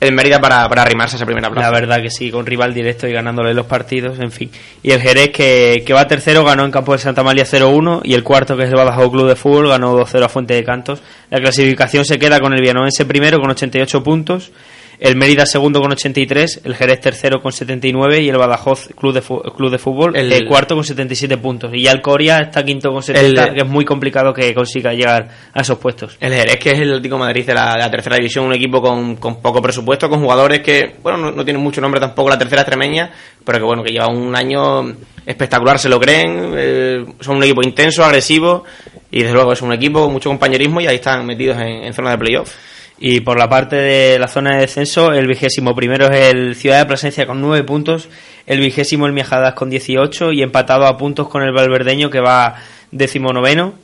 [0.00, 1.70] el Mérida para, para arrimarse a esa primera plaza.
[1.70, 4.50] La verdad que sí, con rival directo y ganándole los partidos, en fin.
[4.82, 8.02] Y el Jerez, que, que va tercero, ganó en campo de Santa María 0-1.
[8.04, 10.62] Y el cuarto, que es el Badajoz Club de Fútbol, ganó 2-0 a Fuente de
[10.62, 11.02] Cantos.
[11.30, 14.52] La clasificación se queda con el Villanovense primero con 88 puntos.
[15.00, 19.20] El Mérida segundo con 83, el Jerez tercero con 79 y el Badajoz Club de,
[19.22, 21.70] Club de Fútbol El- el cuarto con 77 puntos.
[21.72, 24.92] Y ya el Coria está quinto con 70, El- que es muy complicado que consiga
[24.92, 26.16] llegar a esos puestos.
[26.18, 28.54] El Jerez, que es el Atlético de Madrid de la, de la tercera división, un
[28.54, 32.28] equipo con, con poco presupuesto, con jugadores que, bueno, no, no tienen mucho nombre tampoco
[32.30, 33.10] la tercera extremeña,
[33.44, 37.62] pero que bueno, que lleva un año espectacular, se lo creen, eh, son un equipo
[37.62, 38.64] intenso, agresivo,
[39.12, 41.92] y desde luego es un equipo con mucho compañerismo y ahí están metidos en, en
[41.94, 42.52] zona de playoff.
[43.00, 46.80] Y por la parte de la zona de descenso, el vigésimo primero es el Ciudad
[46.80, 48.08] de Plasencia con 9 puntos,
[48.46, 52.56] el vigésimo el Miajadas con 18 y empatado a puntos con el Valverdeño que va
[52.90, 53.74] decimonoveno.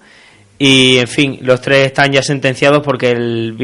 [0.56, 3.56] Y en fin, los tres están ya sentenciados porque el,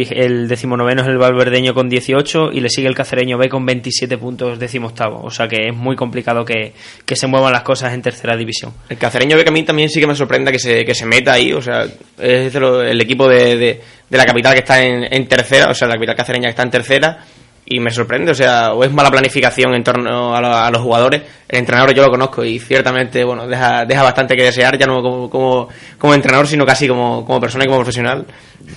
[0.48, 4.58] decimonoveno es el Valverdeño con 18 y le sigue el Cacereño B con 27 puntos
[4.58, 5.22] decimoctavo.
[5.22, 6.72] O sea que es muy complicado que,
[7.06, 8.72] que se muevan las cosas en tercera división.
[8.88, 11.06] El Cacereño ve que a mí también sí que me sorprende que se, que se
[11.06, 11.84] meta ahí, o sea,
[12.18, 15.86] es el equipo de, de, de la capital que está en, en tercera, o sea,
[15.86, 17.24] la capital cacereña que está en tercera,
[17.72, 20.82] y me sorprende, o sea, o es mala planificación en torno a, lo- a los
[20.82, 24.86] jugadores, el entrenador yo lo conozco y ciertamente, bueno, deja, deja bastante que desear, ya
[24.86, 28.26] no como, como, entrenador, sino casi como, como persona y como profesional.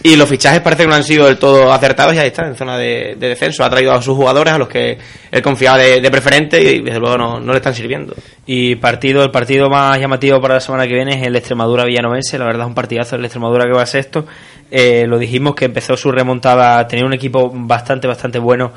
[0.04, 2.56] Y los fichajes parece que no han sido del todo acertados y ahí está, en
[2.56, 4.98] zona de, de descenso, ha traído a sus jugadores, a los que
[5.32, 8.14] él confiaba de, preferente y desde luego no, le están sirviendo.
[8.46, 12.38] Y partido, el partido más llamativo para la semana que viene es el Extremadura Villanovense.
[12.38, 14.26] La verdad es un partidazo el Extremadura que va sexto.
[14.72, 18.72] Eh, lo dijimos que empezó su remontada, tenía un equipo bastante, bastante bueno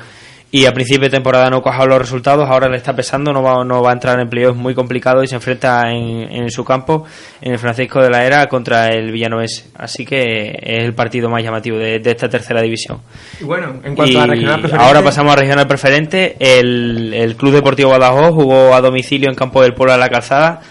[0.49, 3.65] y a principio de temporada no cojado los resultados, ahora le está pesando, no va,
[3.65, 7.03] no va a entrar en playoff muy complicado y se enfrenta en, en su campo,
[7.41, 9.65] en el Francisco de la Era, contra el Villanovense.
[9.75, 13.01] Así que es el partido más llamativo de, de esta tercera división.
[13.41, 14.87] Y bueno, en cuanto Y a la regional preferente...
[14.87, 16.37] ahora pasamos a regional preferente.
[16.39, 20.61] El, el Club Deportivo Badajoz jugó a domicilio en campo del Pueblo de la Calzada.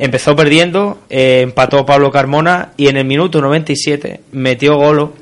[0.00, 5.12] Empezó perdiendo, eh, empató Pablo Carmona y en el minuto 97 metió golo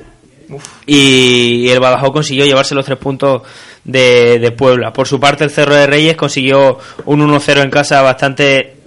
[0.87, 3.43] y el Badajoz consiguió llevarse los tres puntos
[3.85, 4.93] de, de Puebla.
[4.93, 8.83] Por su parte, el Cerro de Reyes consiguió un 1-0 en casa bastante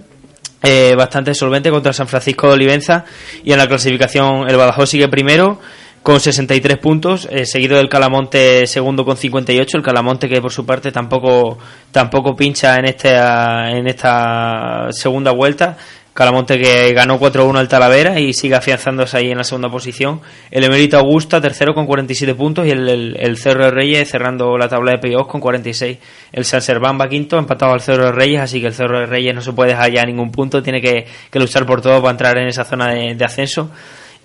[0.62, 3.04] eh, bastante solvente contra San Francisco de Olivenza
[3.44, 5.60] y en la clasificación el Badajoz sigue primero
[6.02, 10.64] con 63 puntos, eh, seguido del Calamonte segundo con 58, el Calamonte que por su
[10.64, 11.58] parte tampoco
[11.92, 15.76] tampoco pincha en esta en esta segunda vuelta.
[16.16, 20.22] Calamonte que ganó 4-1 al Talavera y sigue afianzándose ahí en la segunda posición.
[20.50, 24.92] El Emerito Augusta, tercero con 47 puntos y el, Cerro de Reyes cerrando la tabla
[24.92, 25.98] de playoffs con 46.
[26.32, 29.04] El San Serván va quinto, empatado al Cerro de Reyes, así que el Cerro de
[29.04, 32.38] Reyes no se puede dejar ya ningún punto, tiene que, luchar por todo para entrar
[32.38, 33.70] en esa zona de, de ascenso.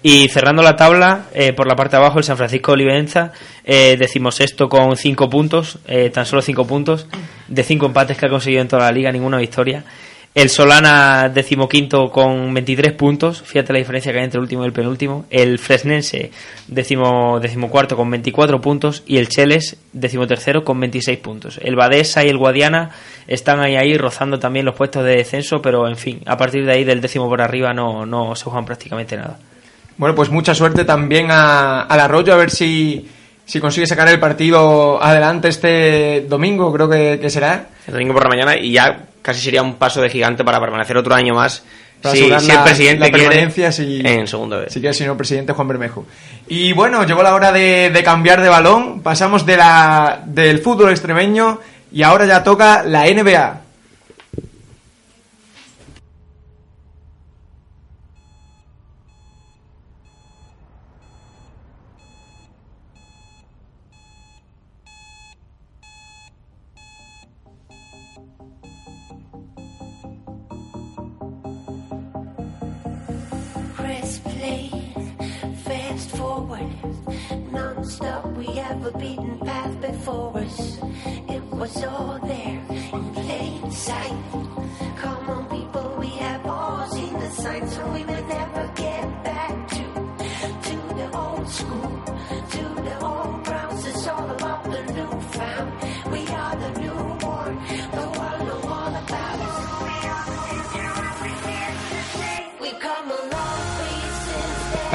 [0.03, 3.97] Y cerrando la tabla, eh, por la parte de abajo, el San Francisco Olivenza, eh,
[3.99, 7.07] decimosexto con 5 puntos, eh, tan solo 5 puntos,
[7.47, 9.83] de 5 empates que ha conseguido en toda la liga, ninguna victoria.
[10.33, 14.67] El Solana, decimoquinto con 23 puntos, fíjate la diferencia que hay entre el último y
[14.67, 15.25] el penúltimo.
[15.29, 16.31] El Fresnense,
[16.69, 19.03] decimo, decimocuarto con 24 puntos.
[19.05, 21.59] Y el Cheles, decimotercero con 26 puntos.
[21.61, 22.91] El Badesa y el Guadiana
[23.27, 26.71] están ahí, ahí rozando también los puestos de descenso, pero en fin, a partir de
[26.71, 29.37] ahí del décimo por arriba no, no se juegan prácticamente nada.
[29.97, 33.05] Bueno, pues mucha suerte también a, al Arroyo, a ver si,
[33.51, 37.65] si consigue sacar el partido adelante este domingo, creo que, que será.
[37.85, 40.95] El domingo por la mañana y ya casi sería un paso de gigante para permanecer
[40.95, 41.63] otro año más.
[42.01, 43.25] Para si, si el la- presidente la quiere
[43.73, 44.69] si- en segundo B.
[44.69, 46.05] Si el señor presidente Juan Bermejo.
[46.47, 49.01] Y bueno, llegó la hora de, de cambiar de balón.
[49.01, 51.59] Pasamos de la, del fútbol extremeño
[51.91, 53.61] y ahora ya toca la NBA.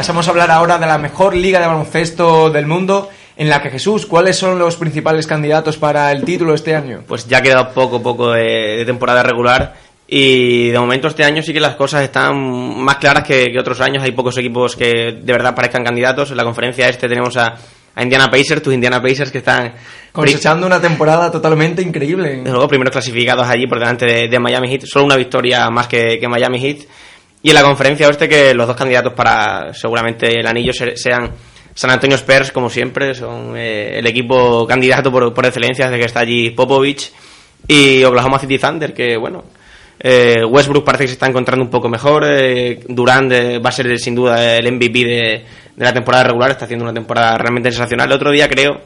[0.07, 0.17] Then.
[0.17, 3.71] Pasamos a hablar ahora de la mejor liga de baloncesto del mundo, en la que
[3.71, 7.03] Jesús, ¿cuáles son los principales candidatos para el título este año?
[7.09, 9.75] Pues ya ha quedado poco, poco de, de temporada regular.
[10.07, 12.37] Y de momento este año sí que las cosas están
[12.85, 14.05] más claras que, que otros años.
[14.05, 16.31] Hay pocos equipos que de verdad parezcan candidatos.
[16.31, 17.57] En la conferencia este tenemos a,
[17.97, 19.75] a Indiana Pacers, tus Indiana Pacers que están
[20.13, 22.37] Cosechando una temporada totalmente increíble.
[22.37, 24.83] desde luego primeros clasificados allí por delante de, de Miami Heat.
[24.87, 26.87] Solo una victoria más que, que Miami Heat.
[27.47, 31.31] Y en la conferencia oeste que los dos candidatos para seguramente el anillo se- sean
[31.75, 36.07] San Antonio Spurs, como siempre, son eh, el equipo candidato por, por excelencia desde que
[36.07, 37.13] está allí Popovich.
[37.69, 39.45] Y Oklahoma City Thunder, que bueno,
[40.01, 42.25] eh, Westbrook parece que se está encontrando un poco mejor.
[42.29, 45.45] eh, Durant eh, va a ser sin duda el MVP de,
[45.77, 48.09] de la temporada regular, está haciendo una temporada realmente sensacional.
[48.09, 48.81] El otro día creo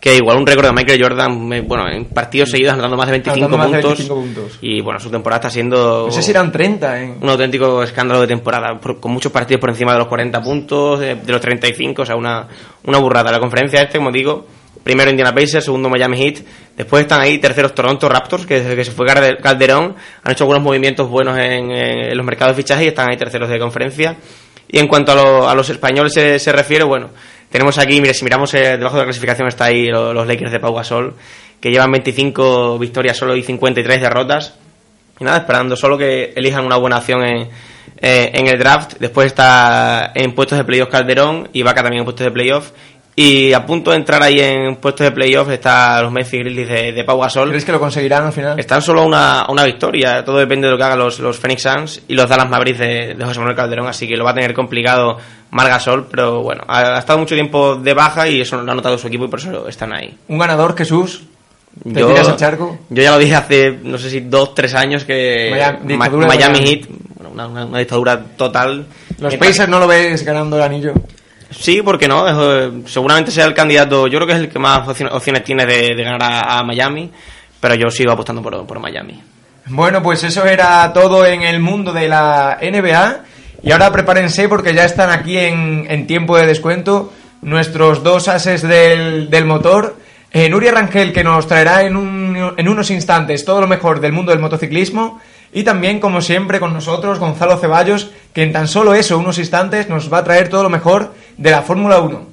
[0.00, 3.36] que igual un récord de Michael Jordan, bueno, en partidos seguidos anotando más de 25,
[3.46, 4.58] Anotando más de puntos, 25 puntos.
[4.62, 7.14] Y bueno, su temporada está siendo No sé si eran 30, ¿eh?
[7.20, 11.00] un auténtico escándalo de temporada, por- con muchos partidos por encima de los 40 puntos,
[11.00, 12.48] de, los 35, o sea, una,
[12.84, 13.30] una burrada.
[13.30, 14.46] La conferencia este, como digo,
[14.82, 16.38] primero Indiana Pacers, segundo Miami Heat,
[16.78, 20.44] después están ahí terceros Toronto Raptors, que desde que se fue Calde- Calderón han hecho
[20.44, 24.16] algunos movimientos buenos en, en los mercados de fichaje y están ahí terceros de conferencia.
[24.72, 27.10] Y en cuanto a, lo- a los españoles se, se refiere, bueno,
[27.50, 30.52] tenemos aquí, mire, si miramos eh, debajo de la clasificación está ahí lo- los Lakers
[30.52, 31.14] de Pau Gasol,
[31.60, 34.54] que llevan 25 victorias solo y 53 derrotas.
[35.18, 37.48] Y nada, esperando solo que elijan una buena opción en,
[38.00, 38.94] eh, en el draft.
[38.98, 42.70] Después está en puestos de playoff Calderón y Vaca también en puestos de playoff.
[43.16, 46.92] Y a punto de entrar ahí en puestos de playoff está los Memphis Grizzlies de,
[46.92, 47.50] de Pau Gasol.
[47.50, 48.58] ¿Crees que lo conseguirán al final?
[48.58, 50.24] Están solo a una, una victoria.
[50.24, 53.14] Todo depende de lo que hagan los, los Phoenix Suns y los Dallas Mavericks de,
[53.18, 53.88] de José Manuel Calderón.
[53.88, 55.18] Así que lo va a tener complicado
[55.50, 56.06] Margasol.
[56.10, 59.06] Pero bueno, ha, ha estado mucho tiempo de baja y eso lo ha notado su
[59.08, 60.16] equipo y por eso están ahí.
[60.28, 61.22] Un ganador, Jesús.
[61.84, 62.78] ¿Te tiras al charco?
[62.90, 66.22] yo ya lo dije hace, no sé si dos, tres años que Miami- Ma- dictadura
[66.26, 66.68] de Miami Miami.
[66.70, 68.86] Heat, bueno, una, una- una dictadura total.
[69.20, 70.92] Los Pacers no lo ves ganando el anillo.
[71.50, 72.34] Sí, porque no, Es,
[72.72, 75.64] eh, seguramente sea el candidato, yo creo que es el que más opciones, opciones tiene
[75.64, 77.10] de, de ganar a, a Miami,
[77.60, 79.22] pero yo sigo apostando por, por Miami.
[79.66, 83.24] Bueno, pues eso era todo en el mundo de la NBA.
[83.62, 88.62] Y ahora prepárense porque ya están aquí en, en tiempo de descuento nuestros dos ases
[88.62, 89.96] del, del motor.
[90.32, 94.12] Eh, Nuria Rangel, que nos traerá en, un- en unos instantes todo lo mejor del
[94.12, 95.20] mundo del motociclismo.
[95.52, 99.88] Y también, como siempre, con nosotros, Gonzalo Ceballos, que en tan solo eso, unos instantes,
[99.88, 102.26] nos va a traer todo lo mejor de la Fórmula 1.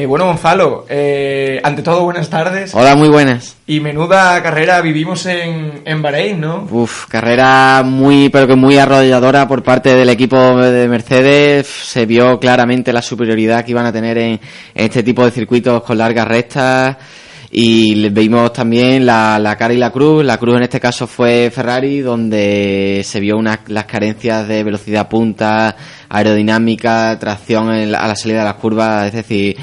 [0.00, 2.74] Eh, bueno, Gonzalo, eh, ante todo, buenas tardes.
[2.74, 3.56] Hola, muy buenas.
[3.66, 6.66] Y menuda carrera vivimos en, en Bahrein, ¿no?
[6.70, 11.66] Uf, carrera muy, pero que muy arrolladora por parte del equipo de Mercedes.
[11.66, 14.40] Se vio claramente la superioridad que iban a tener en, en
[14.74, 16.96] este tipo de circuitos con largas rectas.
[17.52, 20.24] Y vimos también la, la cara y la cruz.
[20.24, 25.08] La cruz en este caso fue Ferrari, donde se vio unas, las carencias de velocidad
[25.08, 25.74] punta,
[26.08, 29.06] aerodinámica, tracción en la- a la salida de las curvas.
[29.08, 29.56] Es decir,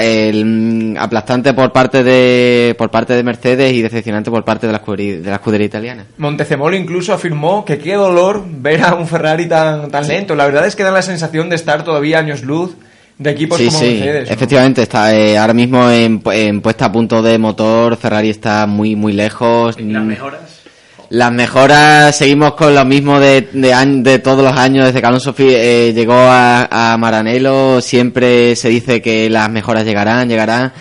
[0.00, 4.72] el, mm, aplastante por parte de, por parte de Mercedes y decepcionante por parte de
[4.72, 6.04] la escudería, de la escudería italiana.
[6.18, 10.36] Montezemolo incluso afirmó que qué dolor ver a un Ferrari tan, tan lento.
[10.36, 12.76] La verdad es que da la sensación de estar todavía años luz
[13.18, 14.28] de equipos Sí, como sí, Mercedes.
[14.28, 14.34] ¿no?
[14.34, 18.96] efectivamente, está eh, ahora mismo en, en puesta a punto de motor, Ferrari está muy
[18.96, 19.76] muy lejos.
[19.80, 20.40] Las Mm, mejoras.
[21.10, 25.34] Las mejoras, seguimos con lo mismo de, de, de todos los años desde que Alonso
[25.38, 30.72] eh, llegó a, a Maranello, siempre se dice que las mejoras llegarán, llegarán,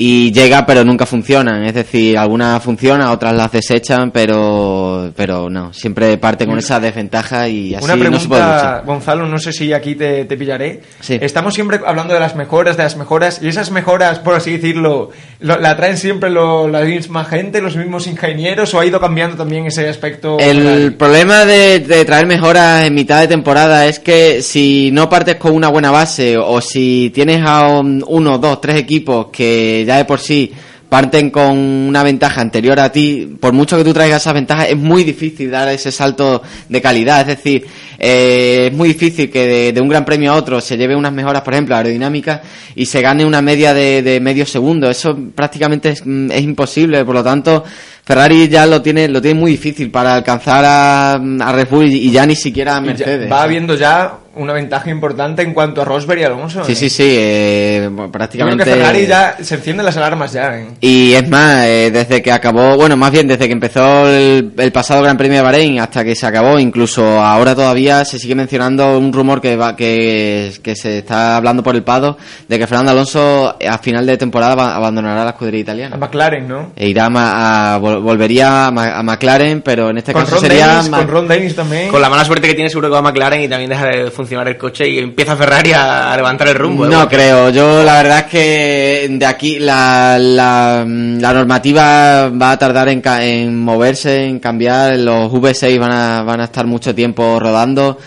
[0.00, 5.72] y llega pero nunca funcionan, es decir, algunas funcionan, otras las desechan, pero pero no,
[5.72, 8.84] siempre parte con esa desventaja y así Una no se puede pregunta, luchar.
[8.86, 10.80] Gonzalo, no sé si aquí te, te pillaré.
[11.00, 11.18] Sí.
[11.20, 15.10] Estamos siempre hablando de las mejoras, de las mejoras, y esas mejoras, por así decirlo,
[15.40, 19.36] lo- ¿la traen siempre lo- la misma gente, los mismos ingenieros, o ha ido cambiando
[19.36, 20.38] también ese aspecto?
[20.38, 25.36] El problema de, de traer mejoras en mitad de temporada es que si no partes
[25.36, 29.96] con una buena base o si tienes a un- uno, dos, tres equipos que ya
[29.96, 30.52] de por sí
[30.88, 34.76] parten con una ventaja anterior a ti, por mucho que tú traigas esas ventajas, es
[34.76, 37.20] muy difícil dar ese salto de calidad.
[37.20, 37.66] Es decir,
[37.98, 41.12] eh, es muy difícil que de, de un gran premio a otro se lleve unas
[41.12, 42.40] mejoras, por ejemplo, aerodinámicas
[42.74, 44.88] y se gane una media de, de medio segundo.
[44.88, 47.04] Eso prácticamente es, mm, es imposible.
[47.04, 47.64] Por lo tanto,
[48.04, 52.10] Ferrari ya lo tiene, lo tiene muy difícil para alcanzar a, a Red Bull y
[52.10, 53.30] ya ni siquiera a Mercedes.
[53.30, 56.64] va habiendo ya una ventaja importante en cuanto a Rosberg y Alonso.
[56.64, 56.76] Sí, ¿eh?
[56.76, 58.64] sí, sí, eh, Yo creo prácticamente.
[58.64, 60.56] que Ferrari ya se encienden las alarmas ya.
[60.58, 60.68] ¿eh?
[60.80, 64.72] Y es más, eh, desde que acabó, bueno, más bien desde que empezó el, el
[64.72, 68.98] pasado Gran Premio de Bahrein hasta que se acabó, incluso ahora todavía se sigue mencionando
[68.98, 72.16] un rumor que va, que, que se está hablando por el Pado
[72.48, 75.96] de que Fernando Alonso a final de temporada va- abandonará la escudería A italiana.
[75.96, 76.72] McLaren, ¿no?
[76.76, 80.36] E irá a, a- vol- volvería a, Ma- a McLaren, pero en este Con caso
[80.36, 81.88] Ron, sería Dennis, Ma- con Ron Dennis también.
[81.90, 84.10] Con la mala suerte que tiene seguro que va a McLaren y también deja de
[84.12, 86.86] funcionar el coche y empieza Ferrari a, a levantar el rumbo.
[86.86, 86.88] ¿eh?
[86.88, 92.58] No creo, yo la verdad es que de aquí la, la, la normativa va a
[92.58, 97.38] tardar en, en moverse, en cambiar, los V6 van a, van a estar mucho tiempo
[97.40, 97.98] rodando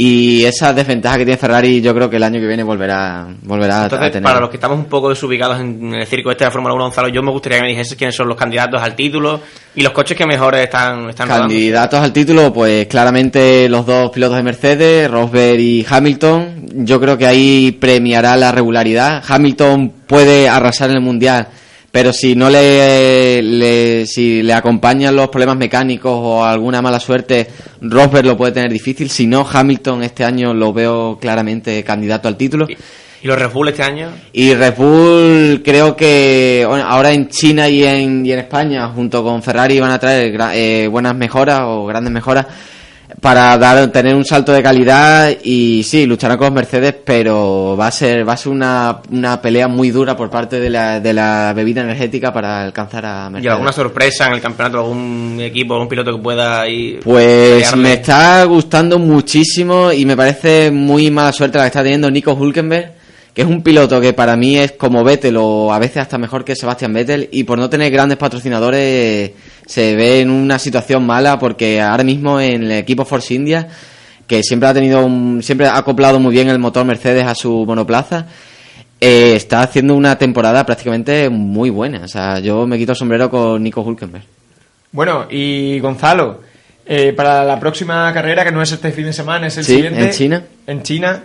[0.00, 3.86] y esa desventaja que tiene Ferrari yo creo que el año que viene volverá, volverá
[3.86, 4.22] a- tener.
[4.22, 6.84] para los que estamos un poco desubicados en el circo este de la Fórmula 1,
[6.84, 9.40] Gonzalo, yo me gustaría que me dijese quiénes son los candidatos al título
[9.74, 11.48] y los coches que mejores están, están rodando.
[11.48, 16.66] Candidatos al título, pues claramente los dos pilotos de Mercedes, Rosberg y Hamilton.
[16.86, 19.22] Yo creo que ahí premiará la regularidad.
[19.26, 21.48] Hamilton puede arrasar en el mundial,
[21.90, 27.46] pero si no le, le- si le acompañan los problemas mecánicos o alguna mala suerte,
[27.80, 29.08] Rosberg lo puede tener difícil.
[29.10, 32.66] Si no, Hamilton este año lo veo claramente candidato al título.
[33.20, 34.10] ¿Y los Red Bull este año?
[34.32, 39.24] Y Red Bull creo que bueno, ahora en China y en, y en España junto
[39.24, 42.46] con Ferrari van a traer eh, buenas mejoras o grandes mejoras
[43.20, 47.88] para dar tener un salto de calidad y sí lucharán con los Mercedes pero va
[47.88, 51.12] a ser va a ser una, una pelea muy dura por parte de la, de
[51.12, 54.78] la bebida energética para alcanzar a ¿Y Mercedes alguna sorpresa en el campeonato?
[54.78, 57.00] ¿Algún equipo, algún piloto que pueda ir?
[57.00, 57.82] Pues pelearle?
[57.82, 62.34] me está gustando muchísimo y me parece muy mala suerte la que está teniendo Nico
[62.34, 62.92] Hulkenberg,
[63.34, 66.44] que es un piloto que para mí es como Vettel o a veces hasta mejor
[66.44, 69.32] que Sebastian Vettel y por no tener grandes patrocinadores
[69.68, 73.68] se ve en una situación mala porque ahora mismo en el equipo Force India
[74.26, 77.64] que siempre ha tenido un, siempre ha acoplado muy bien el motor Mercedes a su
[77.64, 78.26] monoplaza,
[79.00, 82.00] eh, está haciendo una temporada prácticamente muy buena.
[82.04, 84.24] O sea, yo me quito el sombrero con Nico Hulkenberg.
[84.92, 86.42] Bueno, y Gonzalo,
[86.84, 89.74] eh, para la próxima carrera, que no es este fin de semana, es el Sí,
[89.76, 90.00] siguiente.
[90.04, 90.42] en China.
[90.66, 91.22] En China.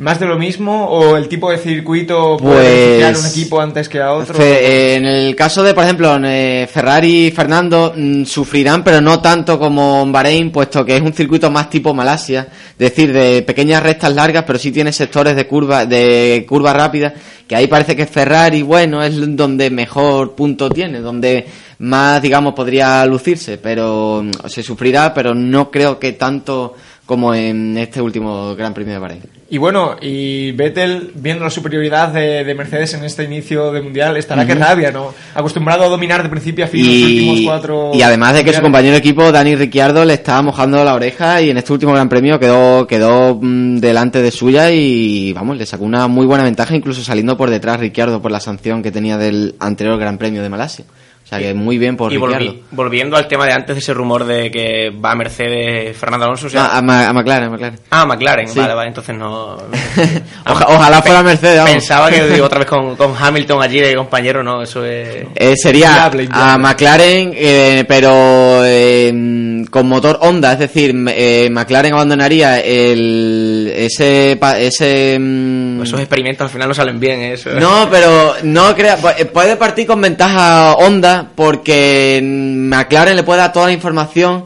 [0.00, 4.00] ¿Más de lo mismo o el tipo de circuito puede Pues- un equipo antes que
[4.00, 4.34] a otro?
[4.42, 9.58] En el caso de, por ejemplo, eh, Ferrari y Fernando mm, sufrirán, pero no tanto
[9.58, 13.82] como en Bahrein, puesto que es un circuito más tipo Malasia, es decir, de pequeñas
[13.82, 17.12] rectas largas, pero sí tiene sectores de curva, de curva rápida,
[17.46, 21.44] que ahí parece que Ferrari, bueno, es donde mejor punto tiene, donde
[21.80, 26.74] más, digamos, podría lucirse, pero mm, se sufrirá, pero no creo que tanto
[27.10, 29.22] como en este último Gran Premio de Bahrein.
[29.48, 34.16] Y bueno, y Vettel, viendo la superioridad de, de Mercedes en este inicio de mundial,
[34.16, 34.62] estará que Ujú.
[34.62, 35.12] rabia, ¿no?
[35.34, 37.90] Acostumbrado a dominar de principio a fin los últimos cuatro.
[37.94, 41.42] y además de que su compañero de equipo, Dani Ricciardo, le estaba mojando la oreja
[41.42, 45.66] y en este último Gran Premio quedó, quedó mm, delante de suya y vamos, le
[45.66, 49.18] sacó una muy buena ventaja, incluso saliendo por detrás Ricciardo por la sanción que tenía
[49.18, 50.84] del anterior Gran Premio de Malasia.
[51.30, 52.60] Sea que muy bien por Y volvi- Ricciardo.
[52.72, 56.48] volviendo al tema de antes de ese rumor de que va a Mercedes Fernando Alonso.
[56.48, 57.78] o sea- a, Ma- a McLaren, a McLaren.
[57.90, 58.58] Ah, McLaren, Sí.
[58.58, 59.56] vale, vale, entonces no.
[60.46, 61.70] Oja- ojalá fuera Mercedes, vamos.
[61.70, 65.24] Pensaba que digo, otra vez con, con Hamilton allí de compañero, no, eso es.
[65.34, 72.60] Eh, sería a McLaren, eh, pero eh, con motor Honda, es decir, eh, McLaren abandonaría
[72.60, 77.32] el ese ese mm, Esos experimentos al final no salen bien, ¿eh?
[77.34, 77.50] eso.
[77.50, 83.52] no, pero no crea, pu- puede partir con ventaja Honda porque McLaren le puede dar
[83.52, 84.44] toda la información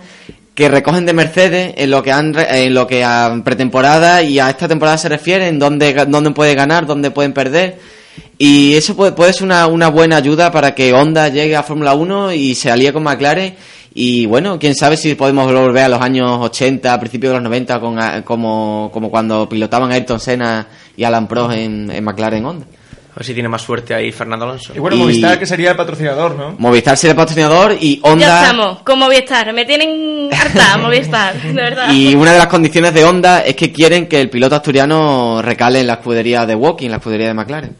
[0.55, 4.51] que recogen de Mercedes en lo que han en lo que a pretemporada y a
[4.51, 7.79] esta temporada se refiere, en dónde, dónde puede ganar, dónde pueden perder.
[8.39, 12.33] Y eso puede, ser una, una buena ayuda para que Honda llegue a Fórmula 1
[12.33, 13.55] y se alíe con McLaren.
[13.97, 17.45] Y bueno, quién sabe si podemos volver a los años 80, a principios de los
[17.45, 20.67] 90, con, como, como cuando pilotaban Ayrton Senna
[20.97, 22.67] y Alan Prost en, en McLaren Honda.
[23.15, 24.73] A ver si tiene más suerte ahí Fernando Alonso.
[24.75, 26.57] Y bueno, Y- Movistar, que sería el patrocinador, ¿no?
[26.59, 28.43] Movistar sería el patrocinador y Ya Honda.
[28.43, 29.53] estamos, con Movistar.
[29.53, 31.93] Me tienen harta Movistar, de verdad.
[31.93, 35.81] Y una de las condiciones de Honda es que quieren que el piloto asturiano recale
[35.81, 37.77] en la escudería de Walking, en la escudería de McLaren.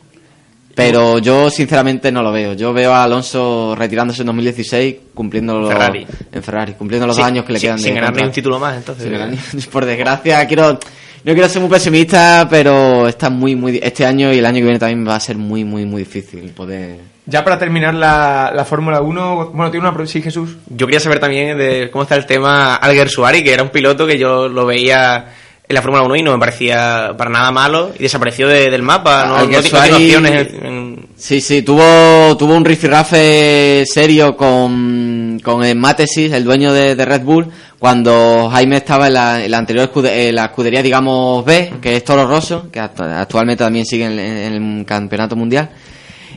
[0.77, 2.55] Pero yo sinceramente no lo veo.
[2.55, 6.05] Yo veo a Alonso retirándose en 2016 cumpliendo los, Ferrari.
[6.33, 8.23] en Ferrari, cumpliendo los Sí, dos años que le sin- quedan de sin ganar ni
[8.25, 9.05] un título más, entonces.
[9.05, 9.37] Sin ganar
[9.73, 10.79] por desgracia, quiero
[11.25, 14.63] no quiero ser muy pesimista, pero está muy muy este año y el año que
[14.65, 18.65] viene también va a ser muy muy muy difícil poder Ya para terminar la, la
[18.67, 20.07] Fórmula 1, bueno, tiene una...
[20.07, 20.57] Sí, Jesús.
[20.69, 24.07] Yo quería saber también de cómo está el tema Alguer Suari, que era un piloto
[24.07, 25.33] que yo lo veía
[25.67, 28.83] en la Fórmula 1 y no me parecía para nada malo y desapareció de- del
[28.83, 29.25] mapa.
[29.25, 35.41] No, no, no Suari- opciones en- en- Sí, sí, tuvo, tuvo un rifirrafe serio con,
[35.43, 37.47] con el Matesis, el dueño de, de Red Bull,
[37.85, 41.97] cuando Jaime estaba en la, en la anterior escude- en la escudería, digamos, B, que
[41.97, 45.69] es Toro Rosso, que actu- actualmente también sigue en el campeonato mundial.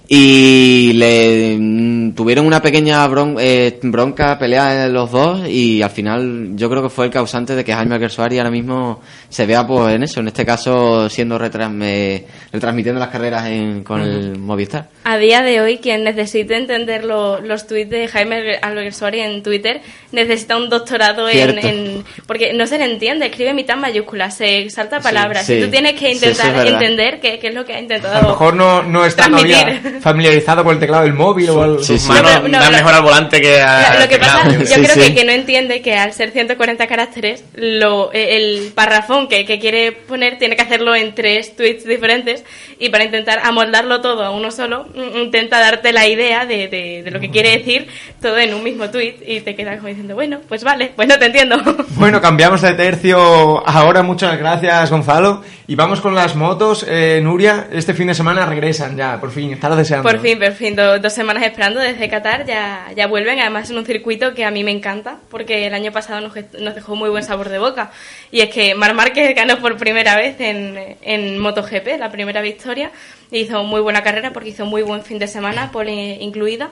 [0.10, 5.90] Y le mm, tuvieron una pequeña bron- eh, bronca, pelea en los dos, y al
[5.90, 9.68] final yo creo que fue el causante de que Jaime Alguersuari ahora mismo se vea
[9.68, 14.88] pues en eso, en este caso siendo eh, retransmitiendo las carreras en- con el Movistar.
[15.04, 19.82] A día de hoy, quien necesite entender lo- los tweets de Jaime Alguersuari en Twitter
[20.14, 25.46] necesita un doctorado en, Porque no se le entiende, escribe mitad mayúsculas, se salta palabras.
[25.46, 25.56] sí.
[25.56, 27.80] Y tú tienes que Sí, eso es intentar entender qué, qué es lo que ha
[27.82, 29.97] intentado A lo mejor no, no está todavía transmitir.
[30.02, 31.84] Familiarizado con el teclado del móvil o el...
[31.84, 32.08] Sí, sí.
[32.10, 33.94] Mano, No, no, da lo- mejor al volante que a.
[33.96, 35.00] Lo, lo que pasa, yo Sí, creo sí.
[35.02, 39.60] Que, que no entiende que al ser 140 caracteres, lo, eh, el parrafón que, que
[39.60, 42.44] quiere poner tiene que hacerlo en tres tweets diferentes
[42.80, 47.02] y para intentar amoldarlo todo a uno solo, mm, intenta darte la idea de, de,
[47.04, 47.88] de lo que quiere decir
[48.22, 51.18] todo en un mismo tweet y te quedas como diciendo, bueno, pues vale, pues no
[51.18, 51.58] te entiendo.
[51.98, 54.04] Bueno, cambiamos de tercio ahora.
[54.04, 55.42] Muchas gracias, Gonzalo.
[55.68, 56.86] Y vamos con las motos.
[56.88, 59.52] Eh, Nuria, este fin de semana regresan ya, por fin.
[59.54, 60.10] Estás deseando.
[60.10, 63.78] Por fin, por fin, do- dos semanas esperando desde Qatar, ya, ya vuelven, además en
[63.78, 66.34] un circuito que a mí me encanta, porque el año pasado nos,
[66.76, 67.92] dejó muy buen sabor de boca.
[68.32, 72.92] Y es que Mar Márquez ganó por primera vez en, en MotoGP, la primera victoria,
[73.32, 76.70] y hizo muy buena carrera porque hizo muy buen fin de semana, pole incluida.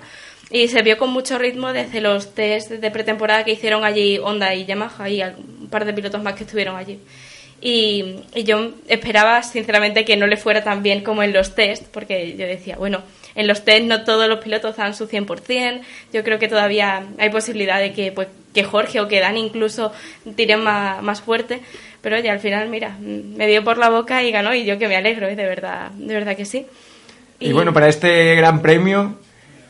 [0.51, 4.53] Y se vio con mucho ritmo desde los test de pretemporada que hicieron allí Honda
[4.53, 6.99] y Yamaha y un par de pilotos más que estuvieron allí.
[7.68, 11.88] Y, y yo esperaba sinceramente que no le fuera tan bien como en los test,
[11.91, 13.01] porque yo decía, bueno,
[13.34, 15.82] en los test no todos los pilotos dan su 100%,
[16.13, 19.91] yo creo que todavía hay posibilidad de que, pues, que Jorge o que Dan incluso
[20.36, 21.59] tiren más, más fuerte,
[22.01, 24.88] pero oye, al final, mira, me dio por la boca y ganó y yo que
[24.88, 25.36] me alegro, ¿eh?
[25.36, 26.68] de verdad, de verdad que sí.
[27.39, 29.18] Y bueno, para este gran premio,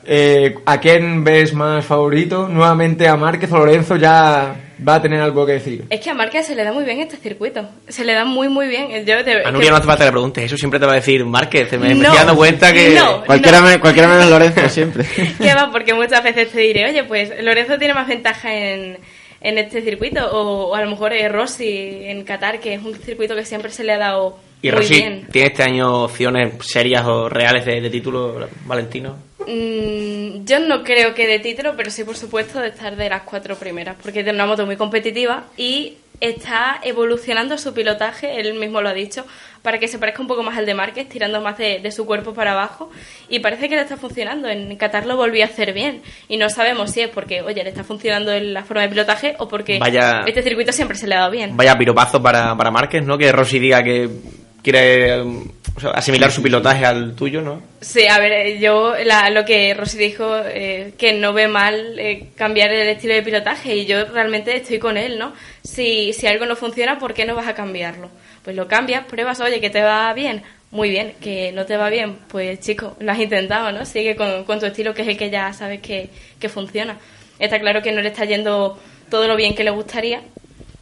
[0.08, 2.48] Eh, ¿A quién ves más favorito?
[2.48, 4.54] Nuevamente a Márquez o Lorenzo ya
[4.88, 5.86] va a tener algo que decir.
[5.90, 7.68] Es que a Márquez se le da muy bien este circuito.
[7.88, 9.06] Se le da muy, muy bien.
[9.06, 11.24] Yo A que- no hace falta que le preguntes, eso siempre te va a decir
[11.26, 11.72] Márquez.
[11.74, 12.90] Me, me No, estoy dando cuenta que.
[12.92, 13.24] no.
[13.26, 15.06] Cualquiera, me- cualquiera menos Lorenzo siempre.
[15.40, 15.70] ¿Qué va?
[15.72, 18.98] Porque muchas veces te diré, oye, pues Lorenzo tiene más ventaja en,
[19.42, 22.96] en este circuito, o, o a lo mejor eh, Rossi en Qatar, que es un
[22.96, 25.28] circuito que siempre se le ha dado Y muy Rossi, bien.
[25.32, 29.16] ¿tiene este año opciones serias o reales de, de título, Valentino?
[29.40, 33.24] Mm, yo no creo que de título, pero sí, por supuesto, de estar de las
[33.24, 38.82] cuatro primeras, porque tiene una moto muy competitiva y está evolucionando su pilotaje, él mismo
[38.82, 39.26] lo ha dicho,
[39.62, 42.06] para que se parezca un poco más al de Márquez, tirando más de, de su
[42.06, 42.90] cuerpo para abajo,
[43.28, 44.48] y parece que le está funcionando.
[44.48, 47.70] En Qatar lo volvió a hacer bien, y no sabemos si es porque, oye, le
[47.70, 51.16] está funcionando en la forma de pilotaje o porque Vaya- este circuito siempre se le
[51.16, 51.58] ha dado bien.
[51.58, 53.18] Vaya piropazo para, para Márquez, ¿no?
[53.18, 54.10] Que Rossi diga que
[54.66, 55.48] quiere um,
[55.94, 57.62] asimilar su pilotaje al tuyo, ¿no?
[57.82, 62.00] Sí, a ver, eh, yo la- lo que Rosy dijo, eh, que no ve mal
[62.00, 65.34] eh, cambiar el estilo de pilotaje y yo realmente estoy con él, ¿no?
[65.64, 68.10] Si, si algo no funciona, ¿por qué no vas a cambiarlo?
[68.44, 70.42] Pues lo cambias, pruebas, oye, que te va bien,
[70.72, 73.86] muy bien, que no te va bien, pues chico, lo has intentado, ¿no?
[73.86, 76.10] Sigue con, con tu estilo, que es el que ya sabes que,
[76.40, 76.98] que funciona.
[77.38, 78.80] Está claro que no le está yendo
[79.12, 80.22] todo lo bien que le gustaría,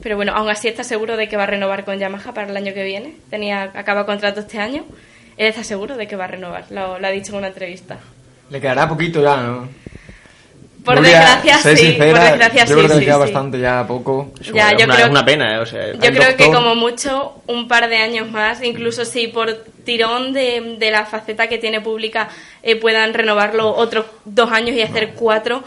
[0.03, 2.57] pero bueno, aún así está seguro de que va a renovar con Yamaha para el
[2.57, 3.15] año que viene.
[3.29, 4.83] Tenía acaba contrato este año.
[5.37, 7.97] Él está seguro de que va a renovar, lo, lo ha dicho en una entrevista.
[8.49, 9.67] Le quedará poquito ya, ¿no?
[10.85, 11.77] Por desgracia, sí.
[11.77, 12.73] sincera, por desgracia, yo sí.
[12.73, 13.19] creo que le sí, queda sí.
[13.21, 14.33] bastante ya poco.
[14.53, 15.59] Ya, es, yo una, creo- es una pena, ¿eh?
[15.59, 19.63] O sea, Yo creo que como mucho un par de años más, incluso si por
[19.85, 22.27] tirón de, de la faceta que tiene pública
[22.63, 25.63] eh, puedan renovarlo otros dos años y hacer cuatro,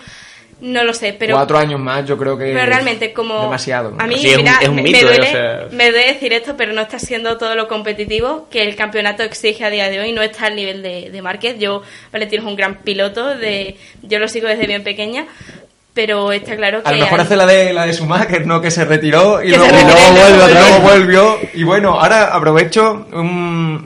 [0.61, 1.35] no lo sé, pero...
[1.35, 2.45] Cuatro años más, yo creo que.
[2.53, 3.43] Pero realmente, como.
[3.43, 3.95] Demasiado.
[3.99, 5.05] A mí, Sí, es un- mira, es un me- mito, me, ¿eh?
[5.07, 8.63] duele, O sea- me duele decir esto, pero no está siendo todo lo competitivo que
[8.63, 10.13] el campeonato exige a día de hoy.
[10.13, 11.59] No está al nivel de, de Márquez.
[11.59, 11.83] Yo,
[12.13, 13.37] Valentino es un gran piloto.
[13.37, 15.27] de Yo lo sigo desde bien pequeña.
[15.97, 16.89] Pero está claro que.
[16.89, 18.61] A lo mejor hay- hace la de, la de Schumacher, ¿no?
[18.61, 20.61] Que se retiró y Que luego, se retiró luego y luego vuelve, volvió.
[20.61, 20.81] luego
[21.35, 21.49] volvió.
[21.55, 23.19] Y bueno, ahora aprovecho un,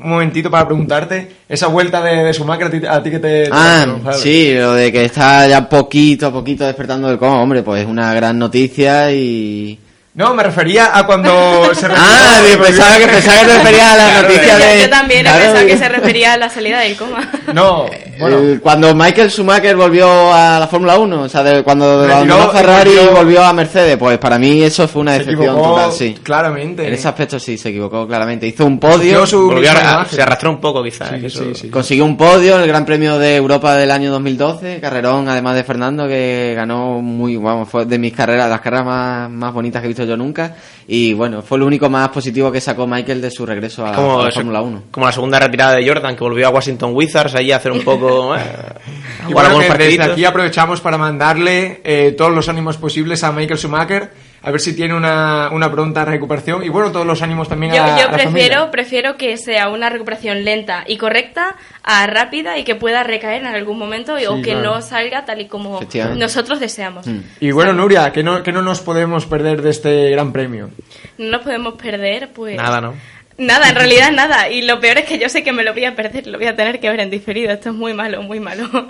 [0.02, 3.44] un momentito para preguntarte, esa vuelta de, de Schumacher, a ti, a ti que te...
[3.44, 4.18] te Ah, Gonzalo?
[4.18, 7.88] sí, lo de que está ya poquito a poquito despertando del coma, hombre, pues es
[7.88, 9.78] una gran noticia y...
[10.20, 11.30] No, me refería a cuando
[11.74, 11.86] se.
[11.86, 14.80] Ah, pensaba que, pensaba que te referías a la Claro, noticia yo, de...
[14.82, 17.30] yo también Claro, pensado que se refería a la salida del coma.
[17.54, 17.86] No,
[18.18, 22.50] bueno, el- cuando Michael Schumacher volvió a la Fórmula 1, o sea, de- cuando abandonó
[22.50, 26.16] Ferrari y volvió- volvió a Mercedes, pues para mí eso fue una decepción total, sí.
[26.22, 26.86] claramente.
[26.86, 28.46] En ese aspecto sí, se equivocó claramente.
[28.46, 31.08] Hizo un podio, su Volvió a- se arrastró un poco, quizás.
[31.10, 31.68] Sí, que eso- sí, sí.
[31.70, 35.64] consiguió un podio en el Gran Premio de Europa del año 2012, carrerón además de
[35.64, 39.86] Fernando que ganó muy, vamos, fue de mis carreras, las carreras más, más bonitas que
[39.86, 40.56] he visto yo nunca
[40.86, 44.20] y bueno, fue lo único más positivo que sacó Michael de su regreso a, Como,
[44.20, 44.82] a la Fórmula 1.
[44.90, 47.84] como la segunda retirada de Jordan, que volvió a Washington Wizards allí a hacer un
[47.84, 48.34] poco.
[48.36, 53.30] eh, a Y bueno, desde aquí aprovechamos para mandarle eh, todos los ánimos posibles a
[53.30, 54.10] Michael Schumacher,
[54.42, 56.62] a ver si tiene una, una pronta recuperación.
[56.64, 58.30] Y bueno, todos los ánimos también Yo, a, yo a la familia.
[58.30, 63.42] prefiero, prefiero que sea una recuperación lenta y correcta a rápida y que pueda recaer
[63.42, 64.62] en algún momento y- o que claro.
[64.76, 65.80] no salga tal y como
[66.16, 67.06] nosotros deseamos.
[67.40, 70.70] Y bueno, Nuria, que no, que no nos podemos perder de este gran premio.
[71.18, 72.56] No nos podemos perder, pues...
[72.56, 72.94] Nada, ¿no?
[73.40, 74.50] Nada, en realidad nada.
[74.50, 76.46] Y lo peor es que yo sé que me lo voy a perder, lo voy
[76.46, 77.50] a tener que ver en diferido.
[77.50, 78.68] Esto es muy malo, muy malo.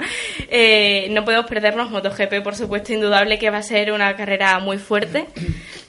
[0.53, 4.79] Eh, no podemos perdernos MotoGP, por supuesto, indudable que va a ser una carrera muy
[4.79, 5.27] fuerte.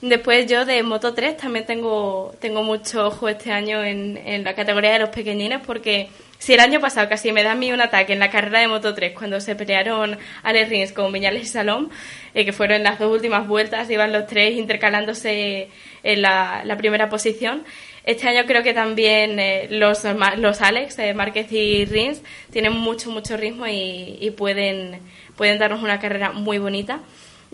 [0.00, 4.54] Después yo de Moto 3 también tengo, tengo mucho ojo este año en, en la
[4.54, 7.80] categoría de los pequeñines porque si el año pasado casi me da a mí un
[7.80, 11.46] ataque en la carrera de Moto 3 cuando se pelearon Alex Rins con Viñales y
[11.46, 11.88] Salom,
[12.34, 15.68] eh, que fueron las dos últimas vueltas, iban los tres intercalándose
[16.02, 17.64] en la, la primera posición.
[18.04, 22.72] Este año creo que también eh, los, ma- los Alex, eh, Márquez y Rins, tienen
[22.72, 24.98] mucho, mucho ritmo y, y pueden,
[25.36, 27.00] pueden darnos una carrera muy bonita.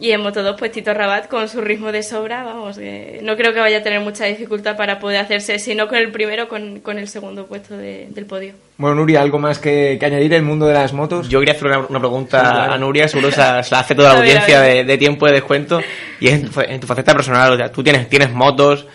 [0.01, 3.37] Y en Moto 2, pues Tito Rabat con su ritmo de sobra, vamos, que no
[3.37, 6.49] creo que vaya a tener mucha dificultad para poder hacerse, si no con el primero,
[6.49, 8.55] con, con el segundo puesto de- del podio.
[8.77, 11.29] Bueno, Nuria, ¿algo más que, que añadir en el mundo de las motos?
[11.29, 12.73] Yo quería hacer una, una pregunta Sí, claro.
[12.75, 15.33] a Nuria, seguro se la, se la hace toda la audiencia de, de tiempo de
[15.33, 15.81] descuento.
[16.21, 18.87] Y es en tu, en tu faceta personal, o sea, tú tienes, tienes motos,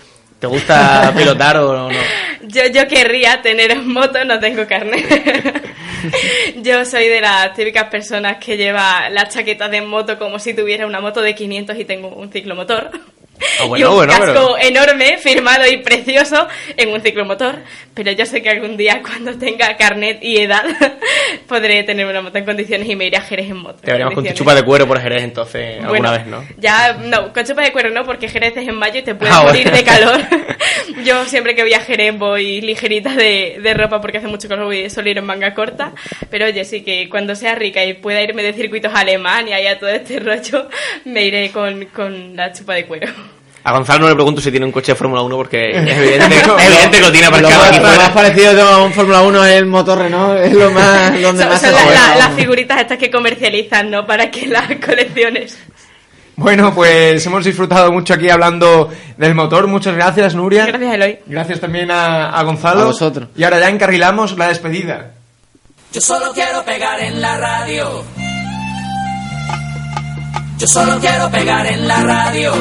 [0.43, 1.97] ¿te gusta pilotar o no?
[2.41, 5.01] Yo, yo querría tener moto, no tengo carne.
[6.57, 10.85] yo soy de las típicas personas que lleva las chaquetas de moto como si tuviera
[10.85, 12.91] una moto de 500 y tengo un ciclomotor.
[13.59, 17.57] Ah, bueno, y un bueno, casco pero- enorme, firmado y precioso en un ciclomotor.
[17.93, 20.63] Pero yo sé que algún día, cuando tenga carnet y edad,
[21.47, 23.79] podré tener una moto en condiciones y me iré a Jerez en moto.
[23.81, 26.43] Te veremos con tu chupa de cuero por Jerez entonces alguna Bueno, vez, ¿no?
[26.57, 29.33] Ya, no, con chupa de cuero no, porque Jerez es en mayo y te puedes
[29.33, 29.77] Ah, morir bueno.
[29.77, 30.21] de calor.
[31.05, 34.73] Yo siempre que voy a Jerez voy ligerita de, de ropa porque hace mucho calor
[34.73, 35.93] y suelo ir en manga corta.
[36.29, 39.67] Pero oye, sí que cuando sea rica y pueda irme de circuitos a Alemania y
[39.67, 40.69] a todo este rollo,
[41.05, 43.07] me iré con, con la chupa de cuero.
[43.65, 46.35] A Gonzalo no le pregunto si tiene un coche de Fórmula 1 porque es evidente,
[46.35, 49.21] es evidente que lo tiene Lo aparcado más, aquí lo más parecido a un Fórmula
[49.21, 52.07] 1 es el motor Renault, es lo más donde Son, más son se la- juega.
[52.09, 54.05] la- las figuritas estas que comercializan, ¿no?
[54.05, 55.57] Para que las colecciones.
[56.35, 59.67] Bueno, pues hemos disfrutado mucho aquí hablando del motor.
[59.67, 60.65] Muchas gracias, Nuria.
[60.65, 61.19] Gracias, Eloy.
[61.27, 62.81] Gracias también a, a Gonzalo.
[62.81, 63.29] A vosotros.
[63.35, 65.11] Y ahora ya encarrilamos la despedida.
[65.93, 68.03] Yo solo quiero pegar en la radio.
[70.57, 72.51] Yo solo quiero pegar en la radio.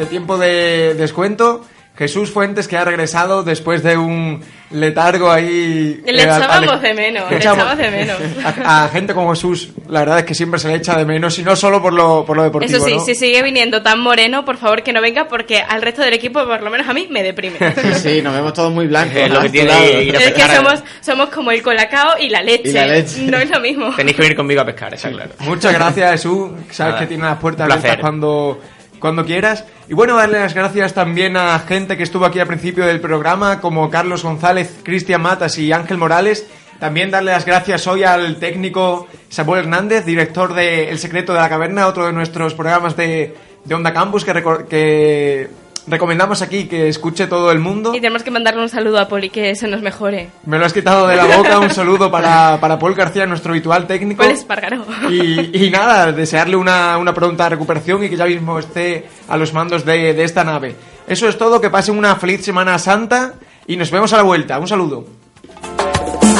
[0.00, 1.64] De, tiempo de descuento.
[1.96, 4.40] Jesús Fuentes que ha regresado después de un
[4.70, 6.00] letargo ahí.
[6.06, 8.16] Le eh, echábamos de menos, le echamos- echábamos de menos.
[8.64, 11.38] A, a gente como Jesús, la verdad es que siempre se le echa de menos
[11.38, 12.74] y no solo por lo, por lo deportivo.
[12.74, 13.04] Eso sí, ¿no?
[13.04, 16.42] si sigue viniendo tan moreno, por favor que no venga porque al resto del equipo,
[16.46, 17.58] por lo menos a mí, me deprime.
[18.00, 19.16] Sí, nos vemos todos muy blancos.
[19.16, 20.56] Es lo que tiene ir a es que pescar.
[20.56, 22.70] somos, somos como el colacao y la leche.
[22.70, 23.22] Y la leche.
[23.24, 23.94] No es lo mismo.
[23.94, 25.32] Tenéis que venir conmigo a pescar, está claro.
[25.40, 26.50] Muchas gracias, Jesús.
[26.70, 28.58] Sabes Nada, que tiene las puertas abiertas cuando,
[29.00, 29.64] cuando quieras.
[29.88, 33.60] Y bueno, darle las gracias también a gente que estuvo aquí al principio del programa,
[33.60, 36.46] como Carlos González, Cristian Matas y Ángel Morales.
[36.78, 41.48] También darle las gracias hoy al técnico Samuel Hernández, director de El Secreto de la
[41.48, 43.34] Caverna, otro de nuestros programas de,
[43.64, 44.32] de Onda Campus que,
[44.68, 45.50] que
[45.86, 47.94] recomendamos aquí que escuche todo el mundo.
[47.94, 50.30] Y tenemos que mandarle un saludo a Poli que se nos mejore.
[50.46, 51.58] Me lo has quitado de la boca.
[51.58, 54.22] Un saludo para, para Paul García, nuestro habitual técnico.
[54.22, 54.84] Poli Espargaró.
[55.10, 59.52] Y, y nada, desearle una, una pronta recuperación y que ya mismo esté a los
[59.52, 60.76] mandos de, de esta nave.
[61.06, 63.34] Eso es todo, que pasen una feliz Semana Santa
[63.66, 64.58] y nos vemos a la vuelta.
[64.58, 65.04] Un saludo.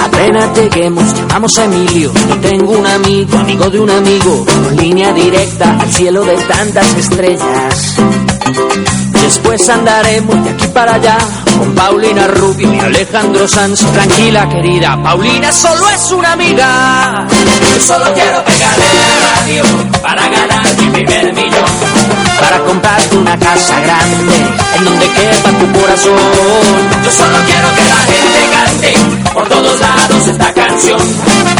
[0.03, 2.13] Apenas lleguemos, llamamos a Emilio.
[2.29, 6.95] Yo tengo un amigo, amigo de un amigo, con línea directa al cielo de tantas
[6.97, 7.97] estrellas.
[9.31, 11.17] Después andaremos de aquí para allá
[11.57, 13.79] con Paulina Rubio y Alejandro Sanz.
[13.93, 17.29] Tranquila, querida, Paulina solo es una amiga.
[17.73, 21.71] Yo solo quiero pegar en la radio para ganar mi primer millón.
[22.41, 24.35] Para comprarte una casa grande
[24.75, 26.19] en donde quepa tu corazón.
[27.05, 31.60] Yo solo quiero que la gente cante por todos lados esta canción.